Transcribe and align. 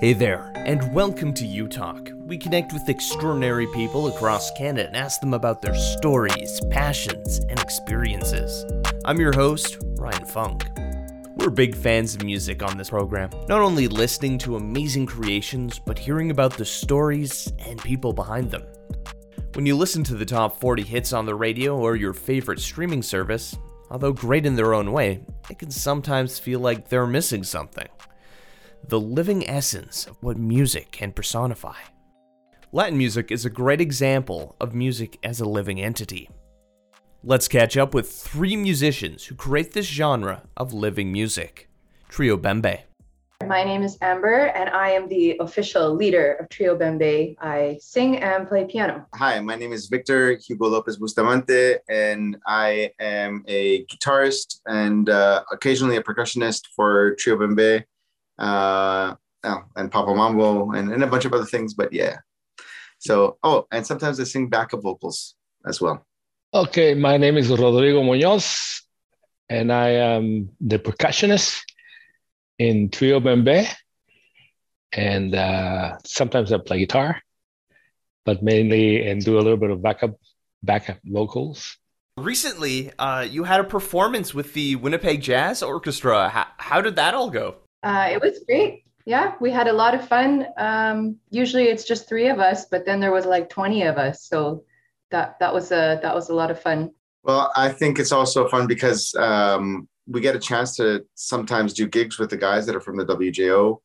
Hey 0.00 0.14
there, 0.14 0.50
and 0.54 0.94
welcome 0.94 1.34
to 1.34 1.44
U 1.44 1.68
Talk. 1.68 2.08
We 2.20 2.38
connect 2.38 2.72
with 2.72 2.88
extraordinary 2.88 3.66
people 3.66 4.06
across 4.06 4.50
Canada 4.52 4.86
and 4.86 4.96
ask 4.96 5.20
them 5.20 5.34
about 5.34 5.60
their 5.60 5.74
stories, 5.74 6.58
passions, 6.70 7.40
and 7.50 7.60
experiences. 7.60 8.64
I'm 9.04 9.20
your 9.20 9.34
host, 9.34 9.76
Ryan 9.98 10.24
Funk. 10.24 10.64
We're 11.36 11.50
big 11.50 11.76
fans 11.76 12.14
of 12.14 12.24
music 12.24 12.62
on 12.62 12.78
this 12.78 12.88
program, 12.88 13.28
not 13.46 13.60
only 13.60 13.88
listening 13.88 14.38
to 14.38 14.56
amazing 14.56 15.04
creations, 15.04 15.78
but 15.78 15.98
hearing 15.98 16.30
about 16.30 16.56
the 16.56 16.64
stories 16.64 17.52
and 17.58 17.78
people 17.82 18.14
behind 18.14 18.50
them. 18.50 18.62
When 19.52 19.66
you 19.66 19.76
listen 19.76 20.02
to 20.04 20.14
the 20.14 20.24
top 20.24 20.58
40 20.58 20.82
hits 20.82 21.12
on 21.12 21.26
the 21.26 21.34
radio 21.34 21.76
or 21.76 21.94
your 21.94 22.14
favorite 22.14 22.60
streaming 22.60 23.02
service, 23.02 23.54
although 23.90 24.14
great 24.14 24.46
in 24.46 24.56
their 24.56 24.72
own 24.72 24.92
way, 24.92 25.20
it 25.50 25.58
can 25.58 25.70
sometimes 25.70 26.38
feel 26.38 26.60
like 26.60 26.88
they're 26.88 27.06
missing 27.06 27.44
something 27.44 27.88
the 28.88 29.00
living 29.00 29.48
essence 29.48 30.06
of 30.06 30.16
what 30.22 30.36
music 30.36 30.90
can 30.90 31.12
personify. 31.12 31.76
Latin 32.72 32.96
music 32.96 33.30
is 33.30 33.44
a 33.44 33.50
great 33.50 33.80
example 33.80 34.56
of 34.60 34.74
music 34.74 35.18
as 35.22 35.40
a 35.40 35.44
living 35.44 35.80
entity. 35.80 36.28
Let's 37.22 37.48
catch 37.48 37.76
up 37.76 37.94
with 37.94 38.10
three 38.10 38.56
musicians 38.56 39.24
who 39.24 39.34
create 39.34 39.72
this 39.72 39.86
genre 39.86 40.42
of 40.56 40.72
living 40.72 41.12
music 41.12 41.68
Trio 42.08 42.36
Bembe. 42.36 42.80
My 43.46 43.64
name 43.64 43.82
is 43.82 43.96
Amber, 44.02 44.46
and 44.54 44.68
I 44.70 44.90
am 44.90 45.08
the 45.08 45.36
official 45.40 45.94
leader 45.94 46.34
of 46.34 46.48
Trio 46.48 46.76
Bembe. 46.76 47.36
I 47.40 47.78
sing 47.80 48.18
and 48.18 48.46
play 48.46 48.66
piano. 48.66 49.06
Hi, 49.14 49.40
my 49.40 49.56
name 49.56 49.72
is 49.72 49.88
Victor 49.88 50.36
Hugo 50.36 50.68
Lopez 50.68 50.98
Bustamante, 50.98 51.76
and 51.88 52.36
I 52.46 52.92
am 53.00 53.44
a 53.48 53.84
guitarist 53.86 54.60
and 54.66 55.08
uh, 55.08 55.42
occasionally 55.52 55.96
a 55.96 56.02
percussionist 56.02 56.62
for 56.76 57.14
Trio 57.16 57.36
Bembe 57.36 57.84
uh, 58.40 59.14
oh, 59.44 59.62
and 59.76 59.92
Papa 59.92 60.14
Mambo 60.14 60.72
and, 60.72 60.92
and 60.92 61.02
a 61.04 61.06
bunch 61.06 61.24
of 61.24 61.32
other 61.32 61.44
things. 61.44 61.74
But 61.74 61.92
yeah. 61.92 62.16
So, 62.98 63.38
oh, 63.42 63.66
and 63.70 63.86
sometimes 63.86 64.20
I 64.20 64.24
sing 64.24 64.48
backup 64.48 64.82
vocals 64.82 65.34
as 65.66 65.80
well. 65.80 66.04
Okay, 66.52 66.94
my 66.94 67.16
name 67.16 67.36
is 67.36 67.48
Rodrigo 67.48 68.02
Munoz, 68.02 68.82
and 69.48 69.72
I 69.72 69.90
am 69.90 70.50
the 70.60 70.78
percussionist 70.78 71.60
in 72.58 72.90
Trio 72.90 73.20
Bembe. 73.20 73.68
And 74.92 75.34
uh, 75.34 75.98
sometimes 76.04 76.52
I 76.52 76.58
play 76.58 76.80
guitar, 76.80 77.22
but 78.24 78.42
mainly 78.42 79.08
and 79.08 79.24
do 79.24 79.38
a 79.38 79.42
little 79.42 79.56
bit 79.56 79.70
of 79.70 79.80
backup 79.80 80.16
backup 80.62 80.98
vocals. 81.04 81.78
Recently, 82.16 82.90
uh, 82.98 83.26
you 83.30 83.44
had 83.44 83.60
a 83.60 83.64
performance 83.64 84.34
with 84.34 84.52
the 84.52 84.76
Winnipeg 84.76 85.22
Jazz 85.22 85.62
Orchestra. 85.62 86.28
How, 86.28 86.46
how 86.58 86.80
did 86.80 86.96
that 86.96 87.14
all 87.14 87.30
go? 87.30 87.56
Uh, 87.82 88.08
it 88.12 88.20
was 88.20 88.44
great. 88.46 88.84
Yeah, 89.06 89.34
we 89.40 89.50
had 89.50 89.66
a 89.66 89.72
lot 89.72 89.94
of 89.94 90.06
fun. 90.06 90.46
Um, 90.56 91.16
usually 91.30 91.64
it's 91.64 91.84
just 91.84 92.08
three 92.08 92.28
of 92.28 92.38
us, 92.38 92.66
but 92.66 92.84
then 92.84 93.00
there 93.00 93.12
was 93.12 93.24
like 93.24 93.48
20 93.48 93.82
of 93.84 93.96
us. 93.96 94.24
So 94.24 94.64
that 95.10 95.38
that 95.40 95.52
was 95.52 95.72
a 95.72 95.98
that 96.02 96.14
was 96.14 96.28
a 96.28 96.34
lot 96.34 96.50
of 96.50 96.60
fun. 96.60 96.90
Well, 97.22 97.52
I 97.56 97.68
think 97.70 97.98
it's 97.98 98.12
also 98.12 98.48
fun 98.48 98.66
because 98.66 99.14
um, 99.16 99.88
we 100.06 100.20
get 100.20 100.36
a 100.36 100.38
chance 100.38 100.76
to 100.76 101.04
sometimes 101.14 101.74
do 101.74 101.86
gigs 101.86 102.18
with 102.18 102.30
the 102.30 102.36
guys 102.36 102.66
that 102.66 102.76
are 102.76 102.80
from 102.80 102.96
the 102.96 103.04
WJO, 103.04 103.78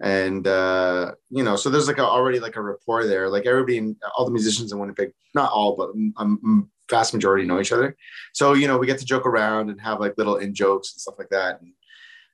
and 0.00 0.46
uh, 0.46 1.12
you 1.30 1.44
know, 1.44 1.56
so 1.56 1.70
there's 1.70 1.86
like 1.86 1.98
a, 1.98 2.04
already 2.04 2.40
like 2.40 2.56
a 2.56 2.62
rapport 2.62 3.06
there. 3.06 3.28
Like 3.28 3.46
everybody, 3.46 3.94
all 4.16 4.24
the 4.24 4.32
musicians 4.32 4.72
in 4.72 4.78
Winnipeg, 4.78 5.12
not 5.34 5.52
all, 5.52 5.76
but 5.76 5.90
um, 6.16 6.70
vast 6.90 7.14
majority 7.14 7.46
know 7.46 7.60
each 7.60 7.72
other. 7.72 7.96
So 8.32 8.54
you 8.54 8.66
know, 8.66 8.78
we 8.78 8.86
get 8.86 8.98
to 8.98 9.04
joke 9.04 9.26
around 9.26 9.70
and 9.70 9.80
have 9.80 10.00
like 10.00 10.18
little 10.18 10.36
in 10.36 10.54
jokes 10.54 10.92
and 10.94 11.00
stuff 11.00 11.18
like 11.18 11.30
that. 11.30 11.60
And, 11.60 11.72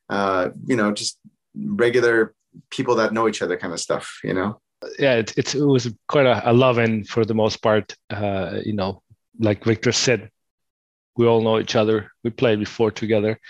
uh, 0.09 0.51
you 0.67 0.77
know, 0.77 0.92
just 0.92 1.19
regular 1.55 2.34
people 2.70 2.97
that 2.97 3.12
know 3.12 3.28
each 3.28 3.42
other 3.42 3.56
kind 3.56 3.73
of 3.73 3.81
stuff, 3.81 4.20
you 4.23 4.34
know? 4.34 4.61
Yeah, 4.98 5.17
it, 5.17 5.37
it 5.37 5.55
was 5.55 5.92
quite 6.06 6.27
a, 6.27 6.51
a 6.51 6.53
love-in 6.53 7.05
for 7.05 7.24
the 7.24 7.35
most 7.35 7.57
part. 7.63 7.95
Uh, 8.11 8.61
you 8.64 8.74
know, 8.74 9.02
like 9.39 9.64
Victor 9.64 9.92
said, 9.92 10.30
we 11.17 11.27
all 11.27 11.42
know 11.42 11.58
each 11.58 11.74
other. 11.74 12.13
We 12.23 12.30
played 12.30 12.61
before 12.61 12.92
together. 12.92 13.41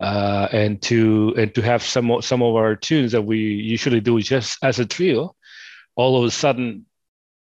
Uh, 0.00 0.48
and 0.50 0.82
to 0.82 1.32
and 1.36 1.54
to 1.54 1.62
have 1.62 1.82
some 1.82 2.20
some 2.22 2.42
of 2.42 2.56
our 2.56 2.74
tunes 2.74 3.12
that 3.12 3.22
we 3.22 3.38
usually 3.38 4.00
do 4.00 4.18
just 4.20 4.58
as 4.64 4.80
a 4.80 4.86
trio, 4.86 5.36
all 5.94 6.18
of 6.18 6.24
a 6.24 6.30
sudden, 6.30 6.86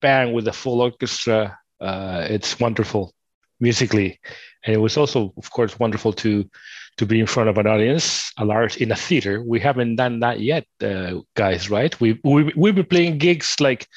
bang 0.00 0.32
with 0.32 0.46
a 0.46 0.52
full 0.52 0.80
orchestra, 0.82 1.58
uh, 1.80 2.26
it's 2.28 2.60
wonderful 2.60 3.13
musically, 3.60 4.20
and 4.64 4.74
it 4.74 4.78
was 4.78 4.96
also, 4.96 5.32
of 5.36 5.50
course, 5.50 5.78
wonderful 5.78 6.12
to 6.12 6.48
to 6.96 7.06
be 7.06 7.18
in 7.18 7.26
front 7.26 7.48
of 7.48 7.58
an 7.58 7.66
audience, 7.66 8.32
a 8.38 8.44
large 8.44 8.76
in 8.76 8.92
a 8.92 8.96
theater. 8.96 9.42
We 9.42 9.58
haven't 9.60 9.96
done 9.96 10.20
that 10.20 10.40
yet, 10.40 10.66
uh, 10.82 11.20
guys. 11.34 11.70
Right? 11.70 11.98
We 12.00 12.20
we 12.22 12.52
we've 12.56 12.74
been 12.74 12.86
playing 12.86 13.18
gigs 13.18 13.56
like, 13.60 13.88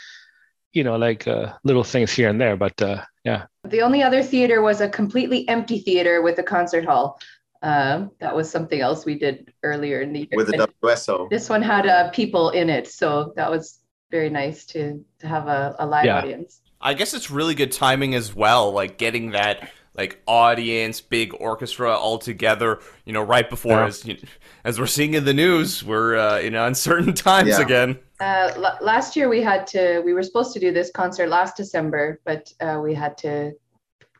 you 0.74 0.84
know, 0.84 0.98
like 0.98 1.28
uh, 1.28 1.54
little 1.64 1.84
things 1.84 2.12
here 2.12 2.30
and 2.30 2.42
there. 2.42 2.58
But 2.58 2.82
uh, 2.82 3.04
yeah. 3.24 3.46
The 3.64 3.82
only 3.82 4.02
other 4.02 4.24
theater 4.24 4.62
was 4.62 4.82
a 4.82 4.90
completely 4.90 5.48
empty 5.48 5.80
theater 5.80 6.22
with 6.22 6.40
a 6.40 6.44
concert 6.44 6.86
hall. 6.86 7.20
Um, 7.62 8.12
that 8.20 8.36
was 8.36 8.50
something 8.50 8.80
else 8.80 9.06
we 9.06 9.18
did 9.18 9.52
earlier 9.64 10.02
in 10.02 10.14
the 10.14 10.20
year. 10.20 10.30
With 10.34 10.48
the 10.48 10.68
WSO. 10.84 11.30
This 11.30 11.50
one 11.50 11.62
had 11.62 11.88
uh, 11.88 12.10
people 12.12 12.52
in 12.52 12.70
it, 12.70 12.88
so 12.88 13.34
that 13.36 13.50
was 13.50 13.80
very 14.12 14.30
nice 14.30 14.66
to 14.68 15.04
to 15.20 15.28
have 15.28 15.48
a, 15.48 15.76
a 15.80 15.86
live 15.86 16.06
yeah. 16.06 16.20
audience. 16.20 16.62
I 16.82 16.94
guess 16.94 17.14
it's 17.14 17.32
really 17.32 17.56
good 17.56 17.72
timing 17.72 18.14
as 18.16 18.36
well, 18.36 18.72
like 18.72 18.98
getting 18.98 19.32
that 19.32 19.72
like 19.98 20.22
audience, 20.28 21.02
big 21.02 21.34
orchestra 21.40 21.92
all 21.92 22.20
together. 22.20 22.80
You 23.06 23.14
know, 23.14 23.24
right 23.24 23.50
before 23.50 23.74
yeah. 23.74 23.88
as 23.88 24.06
you, 24.06 24.18
as 24.64 24.80
we're 24.80 24.86
seeing 24.86 25.16
in 25.16 25.26
the 25.26 25.34
news, 25.34 25.84
we're 25.84 26.16
uh, 26.16 26.40
in 26.40 26.56
uncertain 26.56 27.14
times 27.16 27.50
yeah. 27.50 27.62
again. 27.62 28.00
Uh, 28.20 28.52
l- 28.56 28.78
last 28.82 29.16
year 29.16 29.28
we 29.28 29.42
had 29.42 29.66
to. 29.68 30.02
We 30.06 30.14
were 30.14 30.24
supposed 30.24 30.54
to 30.54 30.60
do 30.60 30.72
this 30.72 30.92
concert 30.92 31.30
last 31.30 31.58
December, 31.58 32.22
but 32.26 32.54
uh, 32.62 32.80
we 32.84 32.94
had 32.94 33.18
to 33.20 33.54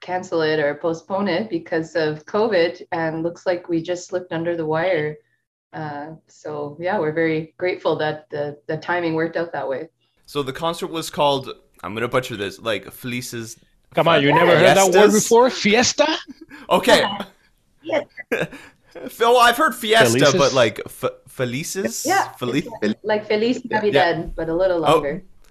cancel 0.02 0.42
it 0.42 0.60
or 0.60 0.76
postpone 0.76 1.28
it 1.28 1.50
because 1.50 1.96
of 1.96 2.26
COVID, 2.26 2.82
and 2.92 3.24
looks 3.24 3.46
like 3.46 3.70
we 3.70 3.82
just 3.82 4.08
slipped 4.08 4.34
under 4.34 4.56
the 4.56 4.66
wire. 4.66 5.16
Uh, 5.74 6.16
so 6.28 6.76
yeah, 6.80 6.98
we're 6.98 7.14
very 7.14 7.54
grateful 7.58 7.96
that 7.98 8.30
the 8.32 8.58
the 8.68 8.78
timing 8.78 9.14
worked 9.14 9.38
out 9.38 9.52
that 9.54 9.70
way. 9.70 9.90
So 10.26 10.42
the 10.42 10.54
concert 10.54 10.88
was 10.88 11.10
called. 11.12 11.52
I'm 11.84 11.94
gonna 11.94 12.08
butcher 12.08 12.36
this. 12.36 12.60
Like 12.60 12.92
Felices 12.92 13.58
Come 13.94 14.08
on, 14.08 14.22
you 14.22 14.34
never 14.34 14.58
heard 14.58 14.78
that 14.78 14.94
word 14.94 15.12
before? 15.12 15.50
Fiesta? 15.50 16.08
Okay. 16.70 17.04
Phil, 19.10 19.38
I've 19.40 19.58
heard 19.58 19.74
fiesta, 19.74 20.20
Felices? 20.20 20.36
but 20.36 20.54
like 20.54 20.82
f- 20.86 21.12
Felices? 21.28 22.06
Yeah. 22.06 22.30
Fel- 22.34 22.54
like 23.04 23.28
Feliz 23.28 23.64
Navidad, 23.66 24.18
yeah. 24.18 24.26
but 24.36 24.50
a 24.50 24.56
little 24.56 24.86
oh. 24.86 24.94
longer. 24.94 25.24
Oh. 25.24 25.50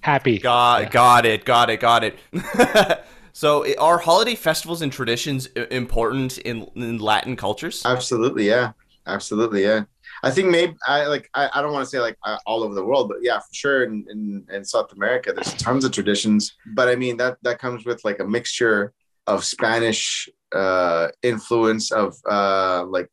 Happy. 0.00 0.38
Got, 0.38 0.82
yeah. 0.82 0.88
got 0.90 1.26
it, 1.26 1.44
got 1.44 1.70
it, 1.70 1.80
got 1.80 2.04
it. 2.04 3.04
so, 3.32 3.66
are 3.76 3.98
holiday 3.98 4.36
festivals 4.36 4.82
and 4.82 4.92
traditions 4.92 5.46
important 5.46 6.38
in, 6.38 6.70
in 6.76 6.98
Latin 6.98 7.34
cultures? 7.34 7.82
Absolutely, 7.84 8.46
yeah. 8.46 8.72
Absolutely, 9.06 9.62
yeah. 9.62 9.84
I 10.26 10.30
think 10.32 10.50
maybe 10.50 10.74
I 10.86 11.06
like 11.06 11.30
I, 11.34 11.48
I 11.54 11.62
don't 11.62 11.72
want 11.72 11.84
to 11.84 11.90
say 11.90 12.00
like 12.00 12.16
uh, 12.24 12.38
all 12.46 12.64
over 12.64 12.74
the 12.74 12.84
world, 12.84 13.08
but 13.08 13.18
yeah, 13.22 13.38
for 13.38 13.52
sure 13.52 13.84
in, 13.84 14.04
in, 14.10 14.44
in 14.52 14.64
South 14.64 14.92
America, 14.92 15.32
there's 15.32 15.54
tons 15.54 15.84
of 15.84 15.92
traditions. 15.92 16.56
But 16.74 16.88
I 16.88 16.96
mean 16.96 17.16
that 17.18 17.38
that 17.42 17.60
comes 17.60 17.86
with 17.86 18.04
like 18.04 18.18
a 18.18 18.26
mixture 18.26 18.92
of 19.28 19.44
Spanish 19.44 20.28
uh, 20.52 21.08
influence 21.22 21.92
of 21.92 22.16
uh, 22.28 22.84
like 22.86 23.08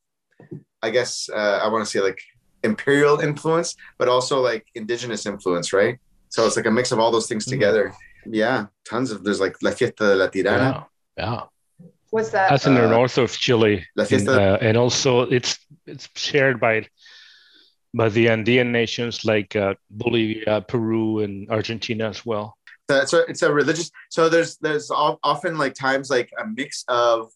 I 0.81 0.89
guess 0.89 1.29
uh, 1.31 1.59
I 1.63 1.67
want 1.67 1.85
to 1.85 1.89
say 1.89 1.99
like 1.99 2.19
imperial 2.63 3.19
influence, 3.19 3.75
but 3.99 4.07
also 4.09 4.41
like 4.41 4.65
indigenous 4.73 5.27
influence, 5.27 5.71
right? 5.71 5.99
So 6.29 6.47
it's 6.47 6.55
like 6.55 6.65
a 6.65 6.71
mix 6.71 6.91
of 6.91 6.97
all 6.97 7.11
those 7.11 7.27
things 7.27 7.45
mm. 7.45 7.51
together. 7.51 7.93
Mm. 8.25 8.35
Yeah, 8.41 8.65
tons 8.89 9.11
of 9.11 9.23
there's 9.23 9.39
like 9.39 9.55
La 9.61 9.69
Fiesta 9.69 10.05
de 10.05 10.15
la 10.15 10.27
Tirana. 10.27 10.87
Yeah. 11.17 11.31
yeah. 11.31 11.41
What's 12.13 12.29
that? 12.29 12.51
That's 12.51 12.67
in 12.67 12.75
the 12.75 12.85
uh, 12.85 12.91
north 12.91 13.17
of 13.17 13.31
Chile, 13.31 13.87
in, 14.11 14.29
uh, 14.29 14.59
and 14.61 14.77
also 14.77 15.21
it's 15.21 15.57
it's 15.87 16.07
shared 16.13 16.59
by 16.59 16.85
by 17.91 18.09
the 18.09 18.29
Andean 18.29 18.71
nations 18.71 19.25
like 19.25 19.55
uh, 19.55 19.73
Bolivia, 19.89 20.61
Peru, 20.61 21.21
and 21.21 21.49
Argentina 21.49 22.07
as 22.07 22.23
well. 22.23 22.55
So 23.05 23.25
it's 23.27 23.41
a 23.41 23.51
religious. 23.51 23.89
So 24.11 24.29
there's 24.29 24.57
there's 24.57 24.91
often 24.91 25.57
like 25.57 25.73
times 25.73 26.11
like 26.11 26.29
a 26.37 26.45
mix 26.45 26.85
of 26.87 27.31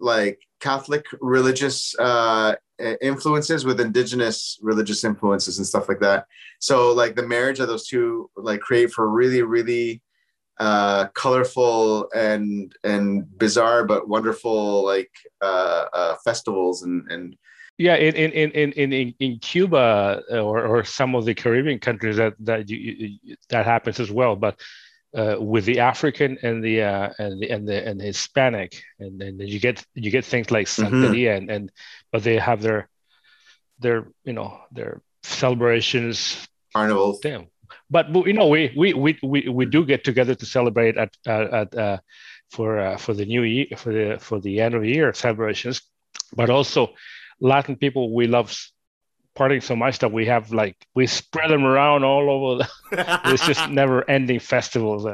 like 0.00 0.40
Catholic 0.58 1.04
religious 1.20 1.96
uh, 2.00 2.56
influences 3.00 3.64
with 3.64 3.78
indigenous 3.78 4.58
religious 4.60 5.04
influences 5.04 5.58
and 5.58 5.66
stuff 5.68 5.88
like 5.88 6.00
that. 6.00 6.26
So 6.58 6.92
like 6.92 7.14
the 7.14 7.28
marriage 7.28 7.60
of 7.60 7.68
those 7.68 7.86
two 7.86 8.28
like 8.36 8.58
create 8.58 8.90
for 8.90 9.08
really 9.08 9.42
really 9.42 10.02
uh, 10.58 11.06
colorful 11.14 12.10
and 12.14 12.74
and 12.84 13.38
bizarre 13.38 13.84
but 13.84 14.08
wonderful 14.08 14.84
like 14.84 15.10
uh, 15.42 15.84
uh, 15.92 16.16
festivals 16.24 16.82
and 16.82 17.10
and 17.10 17.36
yeah, 17.78 17.96
in 17.96 18.14
in 18.14 18.50
in 18.52 18.72
in 18.72 19.14
in 19.18 19.38
Cuba 19.38 20.22
uh, 20.32 20.38
or, 20.38 20.64
or 20.64 20.84
some 20.84 21.14
of 21.14 21.26
the 21.26 21.34
Caribbean 21.34 21.78
countries 21.78 22.16
that 22.16 22.32
that 22.40 22.70
you, 22.70 23.18
that 23.50 23.66
happens 23.66 24.00
as 24.00 24.10
well, 24.10 24.34
but 24.34 24.58
uh, 25.14 25.36
with 25.38 25.66
the 25.66 25.80
African 25.80 26.38
and 26.42 26.64
the 26.64 26.82
uh, 26.82 27.10
and 27.18 27.40
the 27.40 27.50
and 27.50 27.68
the 27.68 27.86
and 27.86 28.00
the 28.00 28.04
Hispanic, 28.04 28.82
and 28.98 29.20
then 29.20 29.38
you 29.38 29.60
get 29.60 29.84
you 29.94 30.10
get 30.10 30.24
things 30.24 30.50
like 30.50 30.66
mm-hmm. 30.66 30.94
Santeria, 30.94 31.36
mm-hmm. 31.36 31.36
and 31.36 31.50
and 31.50 31.72
but 32.12 32.22
they 32.22 32.38
have 32.38 32.62
their 32.62 32.88
their 33.78 34.08
you 34.24 34.32
know 34.32 34.58
their 34.72 35.02
celebrations, 35.22 36.48
carnivals. 36.74 37.20
Damn. 37.20 37.48
But 37.90 38.14
you 38.26 38.32
know, 38.32 38.48
we 38.48 38.72
we 38.76 38.92
we 38.94 39.18
we, 39.22 39.48
we 39.48 39.66
do 39.66 39.84
get 39.84 40.04
together 40.04 40.34
to 40.34 40.46
celebrate 40.46 40.96
at 40.96 41.16
uh, 41.26 41.48
at 41.52 41.74
uh, 41.76 41.98
for 42.50 42.78
uh, 42.78 42.96
for 42.96 43.14
the 43.14 43.24
new 43.24 43.42
year 43.42 43.66
for 43.76 43.92
the 43.92 44.18
for 44.20 44.40
the 44.40 44.60
end 44.60 44.74
of 44.74 44.82
the 44.82 44.90
year 44.90 45.12
celebrations, 45.12 45.82
but 46.34 46.50
also 46.50 46.94
Latin 47.40 47.76
people 47.76 48.14
we 48.14 48.26
love 48.26 48.56
partying 49.36 49.62
so 49.62 49.76
much 49.76 49.98
that 50.00 50.10
we 50.10 50.26
have 50.26 50.52
like 50.52 50.76
we 50.94 51.06
spread 51.06 51.50
them 51.50 51.64
around 51.64 52.04
all 52.04 52.30
over. 52.30 52.64
The, 52.90 53.20
it's 53.32 53.46
just 53.46 53.70
never 53.70 54.08
ending 54.10 54.40
festivals. 54.40 55.06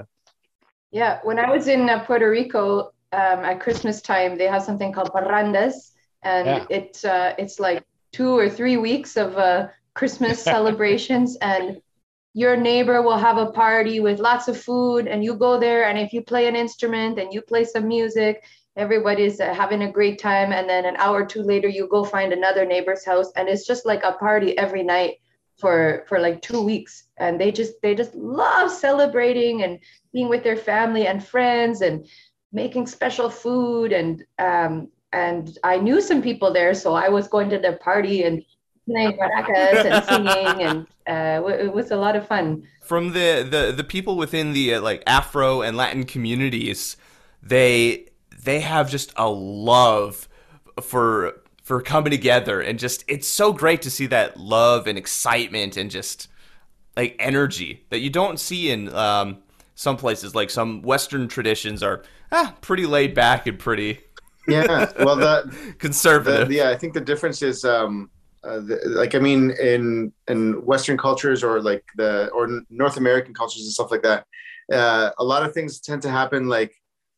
Yeah, 0.91 1.21
when 1.25 1.39
I 1.39 1.51
was 1.51 1.69
in 1.69 1.89
uh, 1.89 2.05
Puerto 2.05 2.31
Rico 2.31 2.93
um, 3.13 3.45
at 3.45 3.61
Christmas 3.61 4.01
time, 4.01 4.37
they 4.37 4.47
have 4.47 4.63
something 4.63 4.93
called 4.93 5.11
parrandas, 5.11 5.93
and 6.23 6.47
yeah. 6.47 6.67
it's 6.71 7.05
uh, 7.05 7.35
it's 7.39 7.59
like 7.59 7.83
two 8.13 8.37
or 8.37 8.49
three 8.49 8.77
weeks 8.77 9.17
of 9.17 9.37
uh, 9.37 9.69
Christmas 9.95 10.43
celebrations, 10.55 11.37
and 11.37 11.81
your 12.35 12.57
neighbor 12.57 13.03
will 13.03 13.19
have 13.19 13.37
a 13.37 13.53
party 13.53 14.01
with 14.01 14.19
lots 14.19 14.49
of 14.49 14.61
food, 14.61 15.07
and 15.07 15.23
you 15.23 15.35
go 15.35 15.59
there, 15.59 15.85
and 15.85 15.99
if 15.99 16.13
you 16.13 16.23
play 16.23 16.47
an 16.49 16.57
instrument 16.57 17.19
and 17.19 17.33
you 17.33 17.43
play 17.43 17.65
some 17.65 17.87
music, 17.87 18.43
everybody's 18.77 19.39
uh, 19.41 19.53
having 19.53 19.83
a 19.83 19.93
great 19.93 20.19
time, 20.19 20.53
and 20.53 20.69
then 20.69 20.87
an 20.87 20.97
hour 20.97 21.23
or 21.23 21.27
two 21.27 21.43
later, 21.43 21.69
you 21.69 21.87
go 21.89 22.05
find 22.05 22.33
another 22.33 22.65
neighbor's 22.65 23.05
house, 23.05 23.31
and 23.37 23.49
it's 23.49 23.67
just 23.67 23.85
like 23.85 24.03
a 24.03 24.13
party 24.13 24.57
every 24.57 24.83
night 24.83 25.17
for 25.59 26.05
for 26.09 26.19
like 26.19 26.41
two 26.41 26.63
weeks, 26.63 27.05
and 27.19 27.39
they 27.39 27.53
just 27.53 27.75
they 27.83 27.95
just 27.95 28.15
love 28.15 28.71
celebrating 28.71 29.63
and 29.63 29.79
being 30.13 30.29
with 30.29 30.43
their 30.43 30.57
family 30.57 31.07
and 31.07 31.25
friends 31.25 31.83
and 31.83 32.07
making 32.53 32.87
special 32.87 33.29
food. 33.29 33.93
And 33.93 34.25
um, 34.39 34.89
and 35.13 35.59
I 35.63 35.77
knew 35.77 36.01
some 36.01 36.23
people 36.23 36.53
there, 36.53 36.73
so 36.73 36.95
I 36.95 37.11
was 37.11 37.29
going 37.29 37.51
to 37.51 37.59
the 37.59 37.75
party 37.75 38.23
and 38.23 38.43
playing 38.87 39.13
maracas 39.19 39.85
and 39.85 40.05
singing, 40.05 40.63
and 40.63 40.87
uh, 41.07 41.49
it 41.49 41.73
was 41.73 41.91
a 41.91 41.97
lot 41.97 42.17
of 42.17 42.27
fun. 42.27 42.67
From 42.83 43.13
the 43.13 43.47
the 43.49 43.73
the 43.77 43.85
people 43.85 44.17
within 44.17 44.53
the 44.53 44.75
uh, 44.75 44.81
like 44.81 45.03
Afro 45.07 45.63
and 45.63 45.77
Latin 45.77 46.05
communities, 46.05 46.97
they 47.43 48.07
they 48.43 48.61
have 48.61 48.91
just 48.91 49.13
a 49.17 49.29
love 49.29 50.29
for 50.81 51.43
for 51.63 51.81
coming 51.81 52.11
together 52.11 52.61
and 52.61 52.79
just 52.79 53.05
it's 53.09 53.29
so 53.29 53.53
great 53.53 53.83
to 53.83 53.91
see 53.91 54.07
that 54.07 54.37
love 54.37 54.87
and 54.87 54.99
excitement 54.99 55.77
and 55.77 55.91
just 55.91 56.29
like 56.97 57.15
energy 57.19 57.85
that 57.91 58.01
you 58.01 58.11
don't 58.11 58.41
see 58.41 58.71
in 58.71 58.93
um, 58.95 59.39
some 59.75 59.97
places 59.97 60.35
like 60.35 60.51
some 60.51 60.83
western 60.83 61.29
traditions 61.29 61.83
are 61.83 62.03
ah, 62.33 62.55
pretty 62.61 62.85
laid 62.85 63.15
back 63.15 63.47
and 63.47 63.59
pretty 63.59 64.01
yeah 64.49 64.91
well 64.99 65.17
the 65.17 65.75
conservative 65.79 66.49
the, 66.49 66.55
yeah 66.55 66.69
i 66.69 66.77
think 66.77 66.93
the 66.93 67.01
difference 67.01 67.43
is 67.43 67.65
um 67.65 68.11
uh, 68.45 68.61
the, 68.61 68.81
like 68.87 69.15
i 69.15 69.19
mean 69.19 69.51
in 69.61 70.13
in 70.29 70.55
western 70.65 70.99
cultures 70.99 71.45
or 71.45 71.61
like 71.61 71.85
the 71.97 72.29
or 72.31 72.63
north 72.71 72.97
american 72.97 73.33
cultures 73.33 73.63
and 73.63 73.73
stuff 73.73 73.91
like 73.91 74.03
that 74.03 74.27
uh, 74.73 75.11
a 75.19 75.25
lot 75.25 75.43
of 75.43 75.53
things 75.53 75.81
tend 75.81 76.03
to 76.03 76.11
happen 76.11 76.49
like 76.49 76.75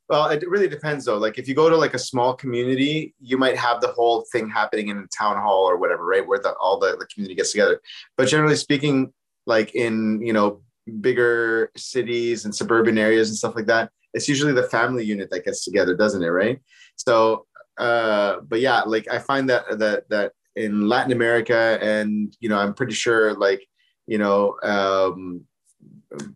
well 0.08 0.28
it 0.28 0.48
really 0.48 0.68
depends 0.68 1.04
though. 1.04 1.18
Like 1.18 1.38
if 1.38 1.48
you 1.48 1.54
go 1.54 1.68
to 1.68 1.76
like 1.76 1.94
a 1.94 1.98
small 1.98 2.34
community 2.34 3.14
you 3.20 3.38
might 3.38 3.56
have 3.56 3.80
the 3.80 3.88
whole 3.88 4.24
thing 4.32 4.48
happening 4.48 4.88
in 4.88 4.98
a 4.98 5.06
town 5.06 5.36
hall 5.40 5.64
or 5.68 5.76
whatever 5.76 6.04
right 6.04 6.26
where 6.26 6.38
the, 6.38 6.54
all 6.54 6.78
the, 6.78 6.96
the 6.98 7.06
community 7.06 7.34
gets 7.34 7.52
together. 7.52 7.80
But 8.16 8.28
generally 8.28 8.56
speaking 8.56 9.12
like 9.46 9.74
in 9.74 10.20
you 10.22 10.32
know 10.32 10.62
bigger 11.00 11.70
cities 11.76 12.44
and 12.44 12.54
suburban 12.54 12.98
areas 12.98 13.28
and 13.30 13.38
stuff 13.38 13.56
like 13.56 13.66
that 13.66 13.90
it's 14.12 14.28
usually 14.28 14.52
the 14.52 14.62
family 14.64 15.04
unit 15.04 15.30
that 15.30 15.44
gets 15.44 15.64
together 15.64 15.96
doesn't 15.96 16.22
it 16.22 16.28
right? 16.28 16.60
So 16.96 17.46
uh 17.76 18.36
but 18.46 18.60
yeah 18.60 18.82
like 18.82 19.08
i 19.10 19.18
find 19.18 19.50
that 19.50 19.64
that 19.80 20.08
that 20.08 20.32
in 20.56 20.88
latin 20.88 21.12
america 21.12 21.78
and 21.82 22.36
you 22.40 22.48
know 22.48 22.58
i'm 22.58 22.74
pretty 22.74 22.94
sure 22.94 23.34
like 23.34 23.66
you 24.06 24.18
know 24.18 24.56
um 24.62 25.42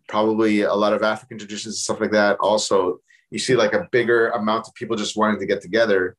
probably 0.07 0.61
a 0.61 0.73
lot 0.73 0.93
of 0.93 1.03
african 1.03 1.37
traditions 1.37 1.75
and 1.75 1.75
stuff 1.75 2.01
like 2.01 2.11
that 2.11 2.37
also 2.39 2.99
you 3.31 3.39
see 3.39 3.55
like 3.55 3.73
a 3.73 3.87
bigger 3.91 4.29
amount 4.31 4.67
of 4.67 4.73
people 4.73 4.95
just 4.95 5.15
wanting 5.15 5.39
to 5.39 5.45
get 5.45 5.61
together 5.61 6.17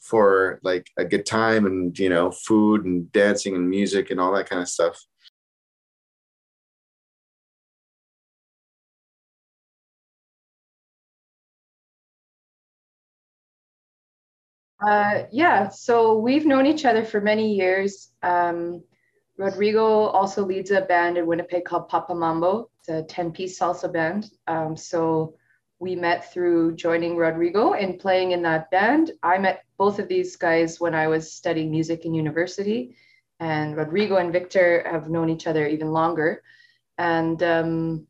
for 0.00 0.60
like 0.62 0.86
a 0.98 1.04
good 1.04 1.24
time 1.24 1.66
and 1.66 1.98
you 1.98 2.08
know 2.08 2.30
food 2.30 2.84
and 2.84 3.10
dancing 3.12 3.54
and 3.54 3.68
music 3.68 4.10
and 4.10 4.20
all 4.20 4.32
that 4.32 4.48
kind 4.48 4.62
of 4.62 4.68
stuff 4.68 4.98
Uh, 14.86 15.24
yeah, 15.30 15.68
so 15.68 16.18
we've 16.18 16.44
known 16.44 16.66
each 16.66 16.84
other 16.84 17.04
for 17.04 17.20
many 17.20 17.54
years. 17.54 18.10
Um, 18.22 18.82
Rodrigo 19.36 19.84
also 19.84 20.44
leads 20.44 20.70
a 20.70 20.82
band 20.82 21.16
in 21.16 21.26
Winnipeg 21.26 21.64
called 21.64 21.88
Papa 21.88 22.14
Mambo. 22.14 22.70
It's 22.80 22.88
a 22.88 23.02
10 23.02 23.32
piece 23.32 23.58
salsa 23.58 23.92
band. 23.92 24.30
Um, 24.46 24.76
so 24.76 25.34
we 25.78 25.96
met 25.96 26.32
through 26.32 26.76
joining 26.76 27.16
Rodrigo 27.16 27.72
and 27.72 27.98
playing 27.98 28.32
in 28.32 28.42
that 28.42 28.70
band. 28.70 29.12
I 29.22 29.38
met 29.38 29.64
both 29.78 29.98
of 29.98 30.08
these 30.08 30.36
guys 30.36 30.78
when 30.80 30.94
I 30.94 31.08
was 31.08 31.32
studying 31.32 31.70
music 31.70 32.04
in 32.04 32.14
university. 32.14 32.94
And 33.40 33.76
Rodrigo 33.76 34.16
and 34.16 34.32
Victor 34.32 34.86
have 34.88 35.08
known 35.08 35.30
each 35.30 35.46
other 35.46 35.66
even 35.66 35.92
longer. 35.92 36.42
And 36.98 37.42
um, 37.42 38.06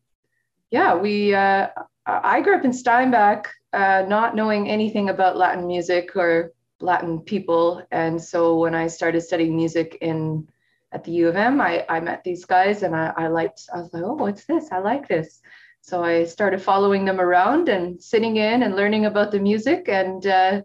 yeah, 0.70 0.94
we, 0.94 1.34
uh, 1.34 1.68
I 2.04 2.40
grew 2.42 2.56
up 2.56 2.64
in 2.64 2.72
Steinbach, 2.72 3.48
uh, 3.72 4.04
not 4.06 4.36
knowing 4.36 4.68
anything 4.68 5.08
about 5.08 5.38
Latin 5.38 5.66
music 5.66 6.14
or 6.16 6.52
Latin 6.84 7.20
people. 7.20 7.82
And 7.90 8.22
so 8.22 8.58
when 8.58 8.74
I 8.74 8.86
started 8.86 9.22
studying 9.22 9.56
music 9.56 9.98
in 10.00 10.46
at 10.92 11.02
the 11.02 11.12
U 11.12 11.28
of 11.28 11.36
M, 11.36 11.60
I, 11.60 11.84
I 11.88 11.98
met 12.00 12.22
these 12.22 12.44
guys 12.44 12.82
and 12.82 12.94
I, 12.94 13.12
I 13.16 13.26
liked, 13.28 13.62
I 13.74 13.78
was 13.78 13.92
like, 13.92 14.04
oh, 14.04 14.14
what's 14.14 14.44
this? 14.44 14.70
I 14.70 14.78
like 14.78 15.08
this. 15.08 15.40
So 15.80 16.04
I 16.04 16.24
started 16.24 16.62
following 16.62 17.04
them 17.04 17.20
around 17.20 17.68
and 17.68 18.00
sitting 18.02 18.36
in 18.36 18.62
and 18.62 18.76
learning 18.76 19.06
about 19.06 19.32
the 19.32 19.40
music. 19.40 19.88
And 19.88 20.24
uh, 20.26 20.62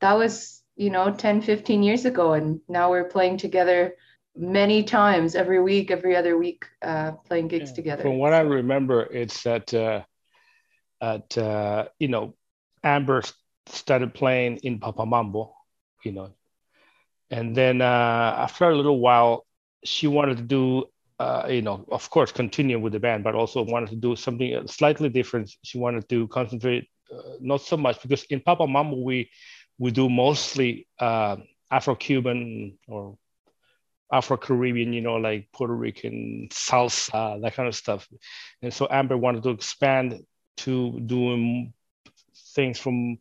that 0.00 0.14
was, 0.14 0.62
you 0.76 0.90
know, 0.90 1.12
10, 1.12 1.42
15 1.42 1.82
years 1.82 2.04
ago. 2.06 2.32
And 2.32 2.60
now 2.68 2.90
we're 2.90 3.04
playing 3.04 3.36
together 3.36 3.94
many 4.36 4.82
times 4.82 5.34
every 5.34 5.62
week, 5.62 5.90
every 5.90 6.16
other 6.16 6.36
week, 6.36 6.64
uh, 6.82 7.12
playing 7.12 7.48
gigs 7.48 7.70
yeah. 7.70 7.76
together. 7.76 8.02
From 8.02 8.18
what 8.18 8.34
I 8.34 8.40
remember, 8.40 9.02
it's 9.02 9.42
that 9.44 9.72
uh, 9.72 10.02
at, 11.00 11.38
uh, 11.38 11.88
you 11.98 12.08
know, 12.08 12.34
Amber 12.82 13.22
started 13.66 14.14
playing 14.14 14.58
in 14.58 14.80
Papa 14.80 15.06
You 16.08 16.14
know. 16.14 16.30
And 17.30 17.54
then 17.54 17.82
uh, 17.82 18.34
after 18.46 18.64
a 18.68 18.74
little 18.74 19.00
while, 19.00 19.46
she 19.84 20.06
wanted 20.06 20.38
to 20.38 20.42
do, 20.42 20.84
uh, 21.18 21.46
you 21.50 21.62
know, 21.62 21.84
of 21.90 22.08
course, 22.08 22.32
continue 22.32 22.78
with 22.80 22.94
the 22.94 23.00
band, 23.00 23.22
but 23.24 23.34
also 23.34 23.62
wanted 23.62 23.90
to 23.90 23.96
do 23.96 24.16
something 24.16 24.66
slightly 24.66 25.10
different. 25.10 25.50
She 25.62 25.76
wanted 25.78 26.08
to 26.08 26.26
concentrate 26.28 26.88
uh, 27.12 27.36
not 27.40 27.60
so 27.60 27.76
much 27.76 28.00
because 28.02 28.24
in 28.24 28.40
Papa 28.40 28.66
Mambo 28.66 28.96
we 28.96 29.30
we 29.78 29.90
do 29.90 30.08
mostly 30.08 30.88
uh, 30.98 31.36
Afro-Cuban 31.70 32.78
or 32.88 33.18
Afro-Caribbean, 34.10 34.92
you 34.92 35.02
know, 35.02 35.16
like 35.16 35.48
Puerto 35.52 35.74
Rican 35.74 36.48
salsa, 36.50 37.40
that 37.42 37.54
kind 37.54 37.68
of 37.68 37.76
stuff. 37.76 38.08
And 38.62 38.72
so 38.72 38.88
Amber 38.90 39.16
wanted 39.16 39.42
to 39.44 39.50
expand 39.50 40.24
to 40.58 40.98
doing 41.00 41.74
things 42.54 42.78
from 42.80 43.18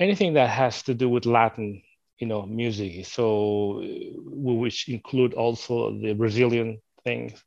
anything 0.00 0.34
that 0.34 0.50
has 0.50 0.82
to 0.84 0.94
do 0.94 1.08
with 1.08 1.26
Latin 1.26 1.82
you 2.18 2.26
know 2.26 2.42
music. 2.46 3.06
So 3.06 3.82
which 4.24 4.88
include 4.88 5.34
also 5.34 5.92
the 6.00 6.14
brazilian 6.14 6.80
things 7.04 7.42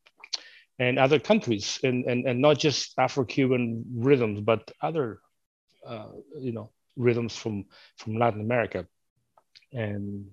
and 0.80 0.98
other 0.98 1.20
countries 1.20 1.80
and 1.84 2.06
and, 2.06 2.28
and 2.28 2.42
not 2.42 2.58
just 2.60 2.94
afro-cuban 2.98 3.86
rhythms 3.96 4.42
but 4.42 4.72
other 4.82 5.20
uh, 5.88 6.10
you 6.40 6.51
know 6.51 6.72
rhythms 6.96 7.36
from 7.36 7.66
from 7.98 8.16
latin 8.18 8.42
america. 8.42 8.88
And 9.74 10.28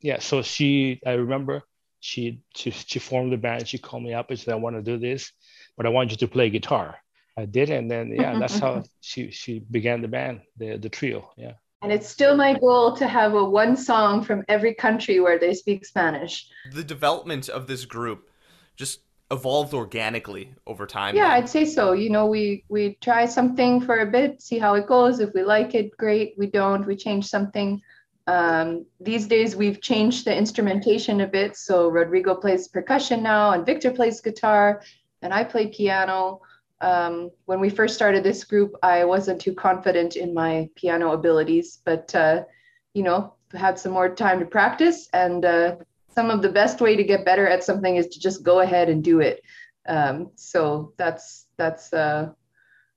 yeah 0.00 0.18
so 0.20 0.42
she 0.42 1.00
i 1.06 1.12
remember 1.12 1.62
she 2.00 2.40
she, 2.54 2.70
she 2.70 2.98
formed 2.98 3.32
the 3.32 3.36
band. 3.36 3.68
She 3.68 3.78
called 3.78 4.02
me 4.02 4.14
up 4.14 4.30
and 4.30 4.38
said 4.38 4.54
i 4.54 4.56
want 4.56 4.76
to 4.76 4.82
do 4.82 4.98
this 4.98 5.32
but 5.76 5.86
i 5.86 5.90
want 5.90 6.10
you 6.10 6.16
to 6.18 6.28
play 6.28 6.50
guitar. 6.50 6.96
I 7.36 7.46
did 7.46 7.70
and 7.70 7.90
then 7.90 8.12
yeah 8.12 8.38
that's 8.38 8.58
how 8.58 8.82
she 9.00 9.30
she 9.30 9.60
began 9.60 10.02
the 10.02 10.08
band 10.08 10.40
the 10.56 10.76
the 10.78 10.88
trio. 10.88 11.30
Yeah 11.36 11.54
and 11.82 11.90
it's 11.92 12.08
still 12.08 12.36
my 12.36 12.58
goal 12.58 12.94
to 12.96 13.06
have 13.06 13.34
a 13.34 13.44
one 13.44 13.76
song 13.76 14.22
from 14.22 14.44
every 14.48 14.74
country 14.74 15.20
where 15.20 15.38
they 15.38 15.54
speak 15.54 15.86
Spanish. 15.86 16.48
The 16.72 16.84
development 16.84 17.48
of 17.48 17.66
this 17.66 17.84
group 17.84 18.30
just 18.76 19.00
evolved 19.30 19.72
organically 19.72 20.52
over 20.66 20.86
time. 20.86 21.16
Yeah. 21.16 21.28
I'd 21.28 21.48
say 21.48 21.64
so. 21.64 21.92
You 21.92 22.10
know, 22.10 22.26
we 22.26 22.64
we 22.68 22.98
try 23.00 23.26
something 23.26 23.80
for 23.80 24.00
a 24.00 24.06
bit, 24.06 24.42
see 24.42 24.58
how 24.58 24.74
it 24.74 24.86
goes. 24.86 25.20
If 25.20 25.32
we 25.34 25.42
like 25.42 25.74
it, 25.74 25.96
great. 25.96 26.34
We 26.36 26.46
don't, 26.48 26.86
we 26.86 26.96
change 26.96 27.26
something. 27.26 27.80
Um, 28.26 28.84
these 29.00 29.26
days 29.26 29.56
we've 29.56 29.80
changed 29.80 30.26
the 30.26 30.36
instrumentation 30.36 31.22
a 31.22 31.26
bit. 31.26 31.56
So 31.56 31.88
Rodrigo 31.88 32.34
plays 32.34 32.68
percussion 32.68 33.22
now, 33.22 33.52
and 33.52 33.64
Victor 33.64 33.90
plays 33.90 34.20
guitar, 34.20 34.82
and 35.22 35.32
I 35.32 35.44
play 35.44 35.68
piano 35.68 36.40
um, 36.80 37.30
when 37.44 37.60
we 37.60 37.68
first 37.68 37.94
started 37.94 38.24
this 38.24 38.44
group, 38.44 38.74
I 38.82 39.04
wasn't 39.04 39.40
too 39.40 39.54
confident 39.54 40.16
in 40.16 40.32
my 40.32 40.68
piano 40.76 41.12
abilities, 41.12 41.80
but 41.84 42.14
uh, 42.14 42.44
you 42.94 43.02
know, 43.02 43.34
had 43.52 43.78
some 43.78 43.92
more 43.92 44.14
time 44.14 44.40
to 44.40 44.46
practice, 44.46 45.08
and 45.12 45.44
uh, 45.44 45.76
some 46.14 46.30
of 46.30 46.42
the 46.42 46.48
best 46.48 46.80
way 46.80 46.96
to 46.96 47.04
get 47.04 47.24
better 47.24 47.46
at 47.46 47.64
something 47.64 47.96
is 47.96 48.08
to 48.08 48.20
just 48.20 48.42
go 48.42 48.60
ahead 48.60 48.88
and 48.88 49.04
do 49.04 49.20
it. 49.20 49.42
Um, 49.88 50.30
so 50.34 50.92
that's 50.96 51.46
that's 51.56 51.92
uh, 51.92 52.30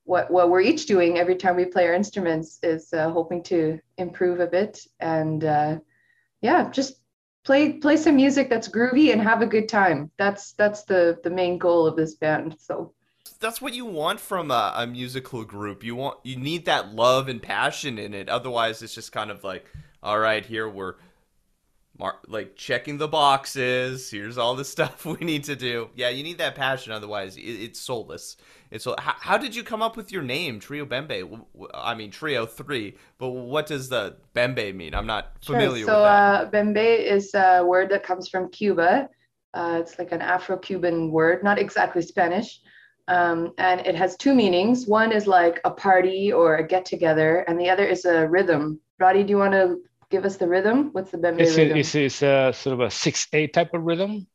what 0.04 0.30
what 0.30 0.50
we're 0.50 0.60
each 0.60 0.86
doing 0.86 1.18
every 1.18 1.36
time 1.36 1.56
we 1.56 1.64
play 1.64 1.86
our 1.86 1.94
instruments 1.94 2.58
is 2.62 2.92
uh, 2.92 3.10
hoping 3.10 3.42
to 3.44 3.80
improve 3.98 4.40
a 4.40 4.46
bit 4.46 4.80
and 5.00 5.44
uh, 5.44 5.78
yeah, 6.40 6.70
just 6.70 7.00
play 7.44 7.74
play 7.74 7.96
some 7.96 8.16
music 8.16 8.50
that's 8.50 8.68
groovy 8.68 9.12
and 9.12 9.20
have 9.20 9.42
a 9.42 9.46
good 9.46 9.68
time. 9.68 10.10
That's 10.18 10.52
that's 10.52 10.84
the 10.84 11.18
the 11.24 11.30
main 11.30 11.58
goal 11.58 11.86
of 11.86 11.96
this 11.96 12.14
band. 12.14 12.56
So 12.58 12.92
that's 13.38 13.60
what 13.60 13.74
you 13.74 13.84
want 13.84 14.20
from 14.20 14.50
a, 14.50 14.72
a, 14.76 14.86
musical 14.86 15.44
group. 15.44 15.82
You 15.82 15.96
want 15.96 16.18
you 16.22 16.36
need 16.36 16.66
that 16.66 16.94
love 16.94 17.28
and 17.28 17.42
passion 17.42 17.98
in 17.98 18.14
it. 18.14 18.28
Otherwise, 18.28 18.82
it's 18.82 18.94
just 18.94 19.12
kind 19.12 19.30
of 19.30 19.44
like, 19.44 19.66
all 20.02 20.18
right, 20.18 20.44
here 20.44 20.68
we're 20.68 20.94
mar- 21.98 22.20
like 22.26 22.56
checking 22.56 22.98
the 22.98 23.08
boxes. 23.08 24.10
Here's 24.10 24.38
all 24.38 24.54
the 24.54 24.64
stuff 24.74 25.04
we 25.04 25.16
need 25.18 25.44
to 25.44 25.56
do. 25.56 25.90
Yeah, 25.94 26.08
you 26.08 26.22
need 26.22 26.38
that 26.38 26.54
passion. 26.54 26.92
Otherwise, 26.92 27.36
it, 27.36 27.42
it's 27.42 27.80
soulless. 27.80 28.36
It's 28.70 28.84
so. 28.84 28.94
How, 28.98 29.14
how, 29.18 29.38
did 29.38 29.54
you 29.54 29.62
come 29.62 29.82
up 29.82 29.96
with 29.96 30.12
your 30.12 30.22
name, 30.22 30.60
Trio 30.60 30.84
Bembe? 30.84 31.44
I 31.72 31.94
mean, 31.94 32.10
Trio 32.10 32.46
Three. 32.46 32.96
But 33.18 33.28
what 33.30 33.66
does 33.66 33.88
the 33.88 34.16
Bembe 34.34 34.74
mean? 34.74 34.94
I'm 34.94 35.06
not 35.06 35.32
familiar 35.44 35.84
sure. 35.84 35.86
so, 35.86 35.94
with 35.94 36.04
that. 36.04 36.46
Uh, 36.46 36.50
Bembe 36.50 37.04
is 37.04 37.34
a 37.34 37.64
word 37.64 37.90
that 37.90 38.02
comes 38.02 38.28
from 38.28 38.48
Cuba. 38.50 39.08
Uh, 39.52 39.78
it's 39.80 40.00
like 40.00 40.10
an 40.10 40.20
Afro-Cuban 40.20 41.12
word, 41.12 41.44
not 41.44 41.60
exactly 41.60 42.02
Spanish. 42.02 42.60
Um, 43.06 43.52
and 43.58 43.80
it 43.80 43.94
has 43.94 44.16
two 44.16 44.34
meanings. 44.34 44.86
One 44.86 45.12
is 45.12 45.26
like 45.26 45.60
a 45.64 45.70
party 45.70 46.32
or 46.32 46.56
a 46.56 46.66
get 46.66 46.86
together, 46.86 47.40
and 47.40 47.60
the 47.60 47.68
other 47.70 47.84
is 47.84 48.04
a 48.04 48.26
rhythm. 48.26 48.80
Roddy, 48.98 49.22
do 49.24 49.30
you 49.30 49.38
want 49.38 49.52
to 49.52 49.80
give 50.10 50.24
us 50.24 50.36
the 50.36 50.48
rhythm? 50.48 50.90
What's 50.92 51.10
the 51.10 51.18
Bembe 51.18 51.40
it's 51.40 51.56
rhythm? 51.56 51.76
A, 51.76 51.80
it's, 51.80 51.94
it's 51.94 52.22
a 52.22 52.52
sort 52.52 52.74
of 52.74 52.80
a 52.80 52.86
6/8 52.86 53.52
type 53.52 53.74
of 53.74 53.82
rhythm. 53.82 54.26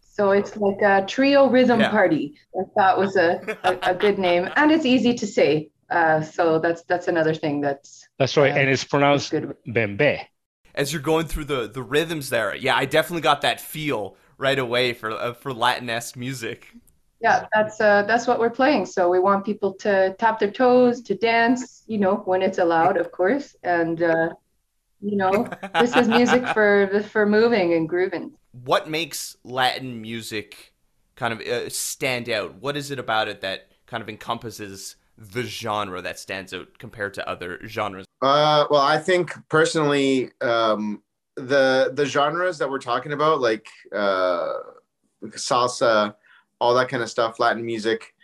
So 0.00 0.30
it's 0.30 0.56
like 0.56 0.80
a 0.82 1.04
trio 1.06 1.48
rhythm 1.48 1.80
yeah. 1.80 1.90
party. 1.90 2.38
I 2.54 2.62
thought 2.74 2.98
was 2.98 3.16
a, 3.16 3.40
a, 3.64 3.90
a 3.90 3.94
good 4.04 4.18
name, 4.18 4.48
and 4.56 4.72
it's 4.72 4.84
easy 4.86 5.14
to 5.14 5.26
say. 5.26 5.70
Uh, 5.90 6.22
so 6.22 6.58
that's 6.58 6.82
that's 6.84 7.08
another 7.08 7.34
thing 7.34 7.60
that's 7.60 8.08
that's 8.18 8.36
right, 8.36 8.52
uh, 8.52 8.56
and 8.56 8.70
it's 8.70 8.84
pronounced 8.84 9.32
Bembe. 9.32 10.26
As 10.74 10.92
you're 10.92 11.02
going 11.02 11.26
through 11.26 11.44
the 11.44 11.68
the 11.68 11.82
rhythms 11.82 12.30
there, 12.30 12.54
yeah, 12.54 12.76
I 12.76 12.84
definitely 12.84 13.22
got 13.22 13.42
that 13.42 13.60
feel 13.60 14.16
right 14.38 14.58
away 14.58 14.92
for 14.92 15.10
uh, 15.10 15.32
for 15.34 15.52
Latin-esque 15.52 16.16
music. 16.16 16.72
Yeah 17.20 17.46
that's 17.52 17.80
uh, 17.80 18.02
that's 18.02 18.26
what 18.26 18.38
we're 18.38 18.50
playing. 18.50 18.86
So 18.86 19.08
we 19.08 19.18
want 19.18 19.44
people 19.44 19.72
to 19.74 20.14
tap 20.18 20.38
their 20.38 20.50
toes 20.50 21.00
to 21.02 21.14
dance 21.14 21.84
you 21.86 21.98
know 21.98 22.16
when 22.24 22.42
it's 22.42 22.58
allowed 22.58 22.96
of 22.96 23.12
course. 23.12 23.56
And 23.62 24.02
uh, 24.02 24.30
you 25.00 25.16
know 25.16 25.48
this 25.80 25.96
is 25.96 26.08
music 26.08 26.46
for 26.48 27.02
for 27.10 27.24
moving 27.26 27.74
and 27.74 27.88
grooving. 27.88 28.32
What 28.52 28.88
makes 28.88 29.36
latin 29.44 30.00
music 30.00 30.72
kind 31.16 31.32
of 31.32 31.40
uh, 31.40 31.70
stand 31.70 32.28
out? 32.28 32.56
What 32.56 32.76
is 32.76 32.90
it 32.90 32.98
about 32.98 33.28
it 33.28 33.40
that 33.42 33.68
kind 33.86 34.02
of 34.02 34.08
encompasses 34.08 34.96
the 35.16 35.42
genre 35.42 36.02
that 36.02 36.18
stands 36.18 36.52
out 36.52 36.66
compared 36.78 37.14
to 37.14 37.28
other 37.28 37.60
genres 37.66 38.06
uh, 38.22 38.64
well 38.70 38.80
i 38.82 38.98
think 38.98 39.32
personally 39.48 40.30
um, 40.40 41.02
the 41.36 41.92
the 41.94 42.06
genres 42.06 42.58
that 42.58 42.68
we're 42.68 42.78
talking 42.78 43.12
about 43.12 43.40
like 43.40 43.68
uh, 43.94 44.54
salsa 45.30 46.14
all 46.60 46.74
that 46.74 46.88
kind 46.88 47.02
of 47.02 47.10
stuff, 47.10 47.38
Latin 47.38 47.64
music. 47.64 48.14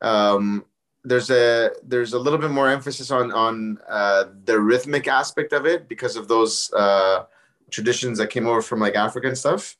Um, 0.00 0.64
there's 1.02 1.30
a 1.30 1.70
there's 1.82 2.12
a 2.12 2.18
little 2.18 2.38
bit 2.38 2.50
more 2.50 2.68
emphasis 2.68 3.10
on 3.10 3.32
on 3.32 3.78
uh, 3.88 4.26
the 4.44 4.58
rhythmic 4.58 5.08
aspect 5.08 5.52
of 5.52 5.66
it 5.66 5.88
because 5.88 6.16
of 6.16 6.28
those 6.28 6.72
uh, 6.72 7.24
traditions 7.70 8.18
that 8.18 8.28
came 8.28 8.46
over 8.46 8.62
from 8.62 8.80
like 8.80 8.94
African 8.94 9.34
stuff. 9.34 9.76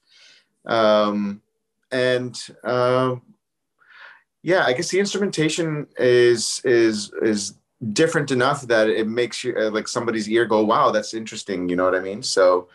Um, 0.67 1.43
and 1.93 2.40
uh, 2.64 3.17
yeah, 4.42 4.64
I 4.64 4.73
guess 4.73 4.90
the 4.90 5.00
instrumentation 5.00 5.87
is 5.99 6.61
is 6.64 7.12
is 7.23 7.54
different 7.92 8.30
enough 8.30 8.62
that 8.62 8.88
it 8.88 9.09
makes 9.09 9.42
you 9.42 9.56
uh, 9.56 9.70
like 9.70 9.88
somebody's 9.88 10.28
ear 10.28 10.44
go, 10.44 10.64
"Wow, 10.64 10.90
that's 10.90 11.14
interesting." 11.14 11.68
You 11.68 11.76
know 11.76 11.85
what 11.85 11.94
I 11.94 12.00
mean? 12.00 12.23
So 12.23 12.68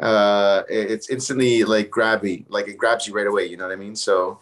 uh, 0.00 0.62
it's 0.68 1.10
instantly 1.10 1.64
like 1.64 1.90
grabby, 1.90 2.44
like 2.48 2.68
it 2.68 2.76
grabs 2.76 3.06
you 3.06 3.14
right 3.14 3.26
away. 3.26 3.46
You 3.46 3.56
know 3.56 3.64
what 3.64 3.72
I 3.72 3.76
mean? 3.76 3.94
So 3.94 4.40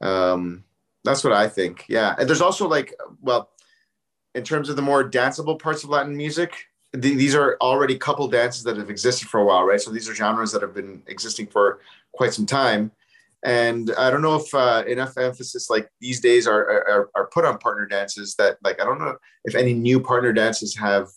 um, 0.00 0.64
that's 1.04 1.24
what 1.24 1.32
I 1.32 1.48
think. 1.48 1.84
Yeah. 1.88 2.14
And 2.18 2.28
there's 2.28 2.42
also 2.42 2.68
like, 2.68 2.94
well, 3.22 3.50
in 4.34 4.44
terms 4.44 4.68
of 4.68 4.76
the 4.76 4.82
more 4.82 5.08
danceable 5.08 5.58
parts 5.58 5.84
of 5.84 5.90
Latin 5.90 6.16
music, 6.16 6.66
th- 6.92 7.16
these 7.16 7.34
are 7.34 7.56
already 7.60 7.96
couple 7.96 8.28
dances 8.28 8.64
that 8.64 8.76
have 8.76 8.90
existed 8.90 9.28
for 9.28 9.40
a 9.40 9.44
while, 9.44 9.64
right? 9.64 9.80
So 9.80 9.90
these 9.90 10.08
are 10.08 10.14
genres 10.14 10.52
that 10.52 10.62
have 10.62 10.74
been 10.74 11.02
existing 11.06 11.46
for 11.46 11.80
quite 12.12 12.32
some 12.32 12.46
time. 12.46 12.90
And 13.44 13.92
I 13.98 14.10
don't 14.10 14.22
know 14.22 14.36
if 14.36 14.54
uh, 14.54 14.84
enough 14.86 15.18
emphasis 15.18 15.68
like 15.68 15.88
these 16.00 16.20
days 16.20 16.46
are, 16.46 16.62
are, 16.62 17.10
are 17.14 17.26
put 17.26 17.44
on 17.44 17.58
partner 17.58 17.86
dances 17.86 18.34
that 18.36 18.56
like, 18.64 18.80
I 18.80 18.84
don't 18.84 18.98
know 18.98 19.16
if 19.44 19.54
any 19.54 19.74
new 19.74 20.00
partner 20.00 20.32
dances 20.32 20.74
have 20.76 21.08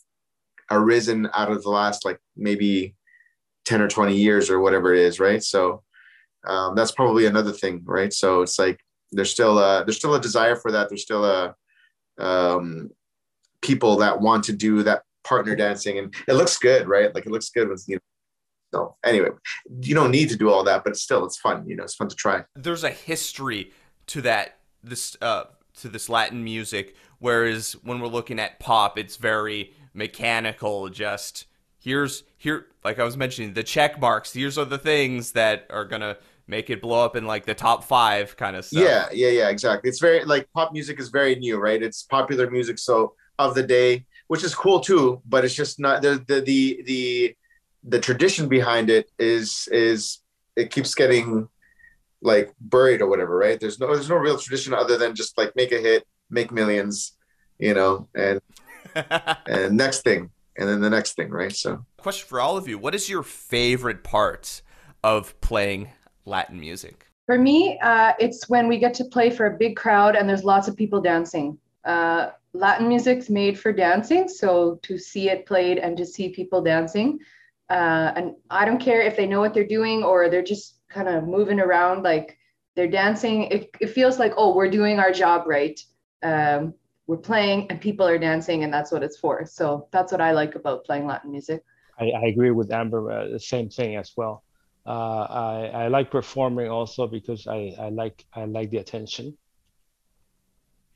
arisen 0.70 1.30
out 1.34 1.52
of 1.52 1.64
the 1.64 1.70
last 1.70 2.04
like 2.04 2.20
maybe 2.36 2.96
10 3.64 3.82
or 3.82 3.88
20 3.88 4.16
years 4.16 4.50
or 4.50 4.60
whatever 4.60 4.94
it 4.94 5.00
is. 5.00 5.20
Right. 5.22 5.42
So 5.42 5.84
um, 6.46 6.76
that's 6.76 6.92
probably 6.92 7.26
another 7.26 7.52
thing, 7.52 7.82
right? 7.86 8.12
So 8.12 8.42
it's 8.42 8.60
like 8.60 8.80
there's 9.12 9.32
still 9.32 9.60
a 9.60 9.84
there's 9.86 9.98
still 9.98 10.16
a 10.16 10.22
desire 10.22 10.56
for 10.56 10.72
that. 10.72 10.90
There's 10.90 11.04
still 11.04 11.26
a 11.26 11.56
um, 12.18 12.90
people 13.62 13.98
that 13.98 14.20
want 14.20 14.44
to 14.46 14.54
do 14.54 14.84
that 14.84 15.04
partner 15.24 15.56
dancing, 15.56 16.00
and 16.00 16.14
it 16.28 16.34
looks 16.34 16.58
good, 16.58 16.88
right? 16.88 17.14
Like 17.14 17.26
it 17.26 17.32
looks 17.32 17.50
good 17.50 17.70
with 17.70 17.84
you 17.88 17.96
know. 17.96 18.02
So 18.74 18.96
anyway, 19.04 19.30
you 19.82 19.96
don't 19.96 20.12
need 20.12 20.30
to 20.30 20.36
do 20.36 20.50
all 20.50 20.64
that, 20.66 20.84
but 20.84 20.92
it's 20.92 21.02
still 21.02 21.26
it's 21.26 21.38
fun. 21.38 21.68
You 21.68 21.76
know, 21.76 21.84
it's 21.84 21.96
fun 21.96 22.10
to 22.10 22.16
try. 22.16 22.44
There's 22.56 22.84
a 22.84 22.90
history 22.90 23.72
to 24.08 24.22
that 24.22 24.60
this 24.84 25.16
uh 25.22 25.46
to 25.82 25.90
this 25.90 26.10
Latin 26.10 26.44
music, 26.44 26.96
whereas 27.20 27.74
when 27.84 28.00
we're 28.00 28.08
looking 28.08 28.40
at 28.40 28.60
pop, 28.60 28.98
it's 28.98 29.16
very 29.16 29.74
mechanical. 29.94 30.90
Just 30.90 31.46
here's 31.80 32.24
here 32.38 32.68
like 32.84 33.00
I 33.00 33.04
was 33.04 33.18
mentioning 33.18 33.54
the 33.54 33.64
check 33.64 34.00
marks. 34.00 34.34
Here's 34.34 34.58
are 34.58 34.66
the 34.66 34.78
things 34.78 35.32
that 35.32 35.68
are 35.70 35.86
gonna 35.86 36.18
make 36.48 36.70
it 36.70 36.82
blow 36.82 37.04
up 37.04 37.16
in 37.16 37.26
like 37.26 37.46
the 37.46 37.54
top 37.54 37.84
five 37.84 38.36
kind 38.38 38.56
of 38.56 38.66
stuff. 38.66 38.84
Yeah, 38.84 39.08
yeah, 39.12 39.30
yeah, 39.30 39.50
exactly. 39.50 39.90
It's 39.90 40.00
very 40.00 40.24
like 40.26 40.48
pop 40.54 40.74
music 40.74 41.00
is 41.00 41.10
very 41.10 41.36
new, 41.36 41.58
right? 41.58 41.82
It's 41.82 42.04
popular 42.04 42.50
music 42.50 42.80
so 42.80 43.14
of 43.40 43.56
the 43.56 43.64
day, 43.64 44.06
which 44.28 44.44
is 44.44 44.56
cool 44.56 44.80
too, 44.80 45.22
but 45.26 45.46
it's 45.46 45.54
just 45.54 45.80
not 45.80 46.02
the 46.02 46.24
the 46.28 46.42
the 46.42 46.84
the, 46.86 47.36
the 47.88 48.00
tradition 48.00 48.48
behind 48.50 48.90
it 48.90 49.10
is 49.18 49.68
is 49.72 50.20
it 50.56 50.72
keeps 50.72 50.94
getting 50.94 51.48
like 52.22 52.54
buried 52.60 53.02
or 53.02 53.08
whatever, 53.08 53.38
right? 53.38 53.60
There's 53.60 53.80
no 53.80 53.94
there's 53.94 54.10
no 54.10 54.18
real 54.18 54.38
tradition 54.38 54.74
other 54.74 54.98
than 54.98 55.16
just 55.16 55.38
like 55.38 55.56
make 55.56 55.72
a 55.72 55.80
hit, 55.80 56.06
make 56.30 56.52
millions, 56.52 57.14
you 57.58 57.74
know, 57.74 58.08
and 58.14 58.42
and 59.48 59.78
next 59.78 60.02
thing, 60.02 60.30
and 60.58 60.68
then 60.68 60.82
the 60.82 60.90
next 60.90 61.14
thing, 61.14 61.30
right? 61.30 61.52
So, 61.52 61.86
question 61.98 62.28
for 62.28 62.42
all 62.42 62.58
of 62.58 62.68
you: 62.68 62.78
What 62.78 62.94
is 62.94 63.10
your 63.10 63.24
favorite 63.24 64.04
part 64.04 64.62
of 65.04 65.40
playing 65.42 65.90
Latin 66.26 66.60
music? 66.60 67.06
For 67.26 67.38
me, 67.38 67.78
uh, 67.80 68.14
it's 68.20 68.48
when 68.48 68.68
we 68.68 68.80
get 68.80 68.94
to 68.96 69.06
play 69.06 69.30
for 69.30 69.48
a 69.48 69.58
big 69.58 69.76
crowd 69.76 70.16
and 70.16 70.30
there's 70.30 70.46
lots 70.46 70.70
of 70.70 70.78
people 70.78 71.02
dancing. 71.02 71.58
Uh, 71.84 72.30
Latin 72.54 72.88
music's 72.88 73.30
made 73.30 73.60
for 73.60 73.74
dancing, 73.74 74.30
so 74.30 74.80
to 74.84 74.98
see 74.98 75.30
it 75.30 75.46
played 75.46 75.78
and 75.78 75.98
to 75.98 76.06
see 76.06 76.30
people 76.30 76.62
dancing, 76.62 77.20
uh, 77.70 78.14
and 78.16 78.36
I 78.50 78.66
don't 78.66 78.80
care 78.80 79.02
if 79.02 79.18
they 79.18 79.28
know 79.28 79.40
what 79.40 79.54
they're 79.54 79.68
doing 79.68 80.04
or 80.04 80.30
they're 80.30 80.44
just 80.44 80.80
kind 80.90 81.08
of 81.08 81.28
moving 81.28 81.60
around 81.60 82.04
like 82.04 82.38
they're 82.76 82.88
dancing. 82.88 83.44
It, 83.44 83.70
it 83.82 83.88
feels 83.88 84.20
like 84.20 84.34
oh, 84.38 84.56
we're 84.56 84.70
doing 84.70 85.00
our 85.00 85.12
job 85.12 85.48
right. 85.48 85.80
Um, 86.24 86.74
we're 87.08 87.18
playing 87.18 87.68
and 87.70 87.80
people 87.80 88.08
are 88.08 88.18
dancing, 88.18 88.64
and 88.64 88.74
that's 88.74 88.92
what 88.92 89.04
it's 89.04 89.18
for. 89.18 89.46
So 89.46 89.88
that's 89.92 90.12
what 90.12 90.22
I 90.22 90.32
like 90.32 90.56
about 90.56 90.86
playing 90.86 91.08
Latin 91.08 91.32
music. 91.32 91.64
I, 92.00 92.12
I 92.12 92.26
agree 92.28 92.52
with 92.52 92.72
Amber. 92.72 93.12
Uh, 93.12 93.28
the 93.30 93.40
same 93.40 93.70
thing 93.70 93.96
as 93.96 94.12
well. 94.16 94.44
Uh, 94.86 95.22
I, 95.24 95.72
I 95.74 95.88
like 95.90 96.12
performing 96.12 96.70
also 96.70 97.08
because 97.08 97.48
I, 97.48 97.76
I 97.78 97.90
like 97.90 98.26
I 98.34 98.46
like 98.46 98.70
the 98.70 98.78
attention. 98.78 99.38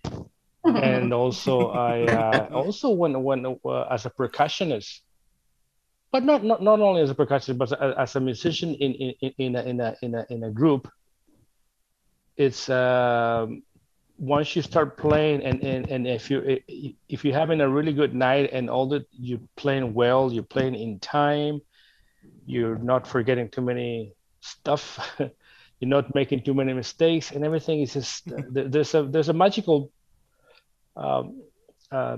and 0.63 1.13
also 1.13 1.69
I 1.69 2.03
uh, 2.03 2.49
also 2.53 2.91
when 2.91 3.21
when 3.23 3.45
uh, 3.65 3.81
as 3.89 4.05
a 4.05 4.09
percussionist, 4.09 5.01
but 6.11 6.23
not 6.23 6.43
not, 6.43 6.61
not 6.61 6.79
only 6.79 7.01
as 7.01 7.09
a 7.09 7.15
percussionist 7.15 7.57
but 7.57 7.71
as, 7.81 7.95
as 7.97 8.15
a 8.15 8.19
musician 8.19 8.75
in 8.75 8.93
in 8.93 9.33
in 9.37 9.55
a, 9.55 9.61
in 9.63 9.79
a 9.79 9.95
in 10.01 10.15
a 10.15 10.25
in 10.29 10.43
a 10.43 10.51
group. 10.51 10.91
It's 12.37 12.69
um, 12.69 13.63
once 14.17 14.55
you 14.55 14.61
start 14.61 14.97
playing 14.97 15.43
and, 15.43 15.61
and 15.63 15.89
and 15.89 16.07
if 16.07 16.29
you 16.31 16.59
if 17.09 17.25
you're 17.25 17.37
having 17.37 17.61
a 17.61 17.69
really 17.69 17.93
good 17.93 18.15
night 18.15 18.49
and 18.53 18.69
all 18.69 18.87
that 18.89 19.05
you're 19.11 19.45
playing 19.55 19.93
well, 19.93 20.31
you're 20.31 20.43
playing 20.43 20.75
in 20.75 20.99
time 20.99 21.61
you're 22.45 22.77
not 22.77 23.07
forgetting 23.07 23.49
too 23.49 23.61
many 23.61 24.13
stuff 24.41 24.99
you're 25.19 25.89
not 25.89 26.13
making 26.13 26.43
too 26.43 26.53
many 26.53 26.73
mistakes 26.73 27.31
and 27.31 27.43
everything 27.43 27.81
is 27.81 27.93
just 27.93 28.23
there's 28.51 28.93
a 28.93 29.03
there's 29.03 29.29
a 29.29 29.33
magical 29.33 29.91
um, 30.95 31.41
uh, 31.91 32.17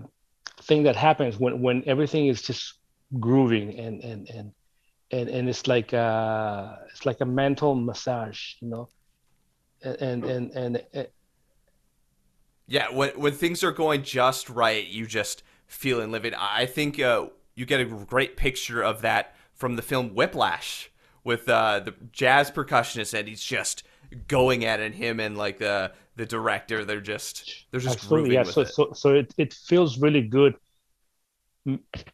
thing 0.61 0.83
that 0.83 0.95
happens 0.95 1.37
when 1.37 1.61
when 1.61 1.83
everything 1.85 2.27
is 2.27 2.41
just 2.41 2.73
grooving 3.19 3.77
and 3.79 4.01
and 4.03 4.29
and 4.29 4.51
and, 5.11 5.29
and 5.29 5.49
it's 5.49 5.67
like 5.67 5.93
uh 5.93 6.75
it's 6.91 7.05
like 7.05 7.21
a 7.21 7.25
mental 7.25 7.75
massage 7.75 8.53
you 8.59 8.69
know? 8.69 8.89
And 9.83 10.23
and 10.23 10.51
and, 10.51 10.83
and 10.93 11.07
yeah 12.67 12.91
when 12.91 13.11
when 13.19 13.33
things 13.33 13.63
are 13.63 13.71
going 13.71 14.03
just 14.03 14.49
right 14.49 14.87
you 14.87 15.05
just 15.05 15.43
feel 15.73 15.99
and 15.99 16.11
live 16.11 16.25
it. 16.25 16.33
I 16.37 16.65
think 16.65 16.99
uh, 16.99 17.27
you 17.55 17.65
get 17.65 17.81
a 17.81 17.85
great 17.85 18.37
picture 18.37 18.81
of 18.81 19.01
that 19.01 19.35
from 19.53 19.75
the 19.75 19.81
film 19.81 20.09
whiplash 20.09 20.91
with 21.23 21.49
uh, 21.49 21.79
the 21.79 21.93
jazz 22.11 22.51
percussionist 22.51 23.17
and 23.17 23.27
he's 23.27 23.43
just 23.43 23.83
going 24.27 24.63
at 24.63 24.79
it 24.79 24.93
him 24.93 25.19
and 25.19 25.37
like 25.37 25.57
the 25.57 25.91
the 26.15 26.25
director 26.25 26.85
they're 26.85 27.01
just 27.01 27.65
they're 27.71 27.79
just 27.79 27.95
Absolutely, 27.95 28.35
yeah 28.35 28.43
so, 28.43 28.61
it. 28.61 28.67
so 28.67 28.91
so 28.93 29.15
it, 29.15 29.33
it 29.37 29.53
feels 29.53 29.97
really 29.97 30.21
good 30.21 30.55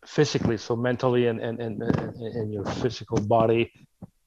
physically 0.05 0.57
so 0.57 0.75
mentally 0.75 1.27
and 1.27 1.39
and 1.39 1.59
and, 1.59 1.81
and 1.81 2.53
your 2.53 2.65
physical 2.65 3.19
body. 3.19 3.71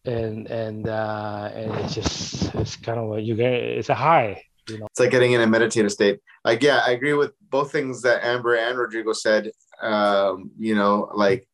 And 0.05 0.49
and 0.49 0.89
uh 0.89 1.51
and 1.55 1.73
it's 1.77 1.95
just 1.95 2.55
it's 2.57 2.75
kind 2.75 2.99
of 2.99 3.09
like 3.09 3.25
you 3.25 3.37
get 3.37 3.53
it's 3.53 3.89
a 3.89 3.95
high 3.95 4.43
you 4.69 4.79
know. 4.79 4.87
It's 4.87 4.99
like 4.99 5.13
getting 5.13 5.33
in 5.33 5.41
a 5.41 5.47
meditative 5.47 5.93
state. 5.93 6.19
Like 6.45 6.61
yeah 6.61 6.83
i 6.85 6.91
agree 6.91 7.13
with 7.13 7.33
both 7.51 7.71
things 7.71 8.03
that 8.03 8.25
amber 8.25 8.57
and 8.57 8.77
rodrigo 8.77 9.13
said. 9.13 9.53
Um 9.81 10.51
you 10.59 10.75
know 10.75 11.09
like 11.15 11.49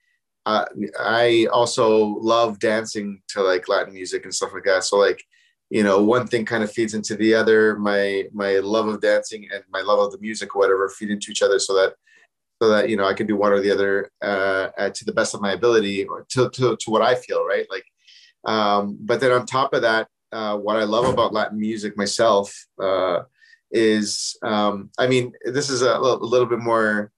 uh, 0.47 0.65
i 0.99 1.47
also 1.53 2.07
love 2.21 2.59
dancing 2.59 3.21
to 3.29 3.43
like 3.43 3.69
latin 3.69 3.93
music 3.93 4.25
and 4.25 4.35
stuff 4.35 4.55
like 4.55 4.65
that. 4.65 4.85
So 4.85 4.97
like 4.97 5.23
you 5.69 5.83
know 5.83 6.03
one 6.03 6.27
thing 6.27 6.47
kind 6.47 6.65
of 6.65 6.73
feeds 6.73 6.95
into 6.95 7.17
the 7.17 7.35
other. 7.35 7.77
My 7.77 8.25
my 8.33 8.61
love 8.61 8.89
of 8.89 9.03
dancing 9.03 9.47
and 9.53 9.63
my 9.71 9.83
love 9.83 9.99
of 9.99 10.13
the 10.13 10.19
music 10.21 10.55
whatever 10.55 10.89
feed 10.89 11.11
into 11.11 11.31
each 11.31 11.43
other 11.43 11.59
so 11.59 11.75
that 11.75 11.97
so 12.61 12.69
that 12.69 12.89
you 12.89 12.97
know 12.97 13.07
I 13.07 13.15
can 13.15 13.27
do 13.27 13.37
one 13.37 13.53
or 13.53 13.61
the 13.61 13.71
other 13.71 14.11
uh, 14.23 14.91
to 14.91 15.05
the 15.05 15.13
best 15.13 15.35
of 15.35 15.41
my 15.41 15.53
ability 15.53 16.05
or 16.05 16.27
to, 16.31 16.51
to, 16.51 16.77
to 16.77 16.91
what 16.91 17.03
I 17.03 17.15
feel 17.15 17.45
right? 17.45 17.67
Like 17.71 17.85
um, 18.45 18.99
but 19.01 19.21
then 19.21 19.33
on 19.33 19.47
top 19.47 19.75
of 19.75 19.83
that 19.83 20.09
uh, 20.33 20.57
what 20.57 20.77
I 20.77 20.85
love 20.85 21.07
about 21.07 21.33
Latin 21.33 21.59
music 21.59 21.97
myself 21.97 22.67
uh, 22.83 23.21
is 23.71 24.37
um, 24.43 24.91
I 24.99 25.07
mean 25.07 25.33
this 25.45 25.71
is 25.71 25.83
a, 25.83 25.93
a 25.93 26.01
little 26.01 26.47
bit 26.47 26.59
more 26.59 27.13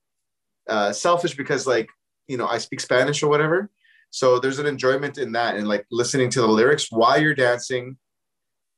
uh, 0.69 0.91
selfish 0.93 1.35
because 1.35 1.67
like 1.67 1.89
you 2.27 2.37
know 2.37 2.47
I 2.47 2.57
speak 2.57 2.79
Spanish 2.79 3.23
or 3.23 3.29
whatever. 3.29 3.69
So 4.11 4.39
there's 4.39 4.59
an 4.59 4.65
enjoyment 4.65 5.17
in 5.17 5.31
that 5.33 5.55
and 5.55 5.67
like 5.67 5.85
listening 5.89 6.29
to 6.31 6.41
the 6.41 6.47
lyrics 6.47 6.91
while 6.91 7.19
you're 7.19 7.33
dancing 7.33 7.97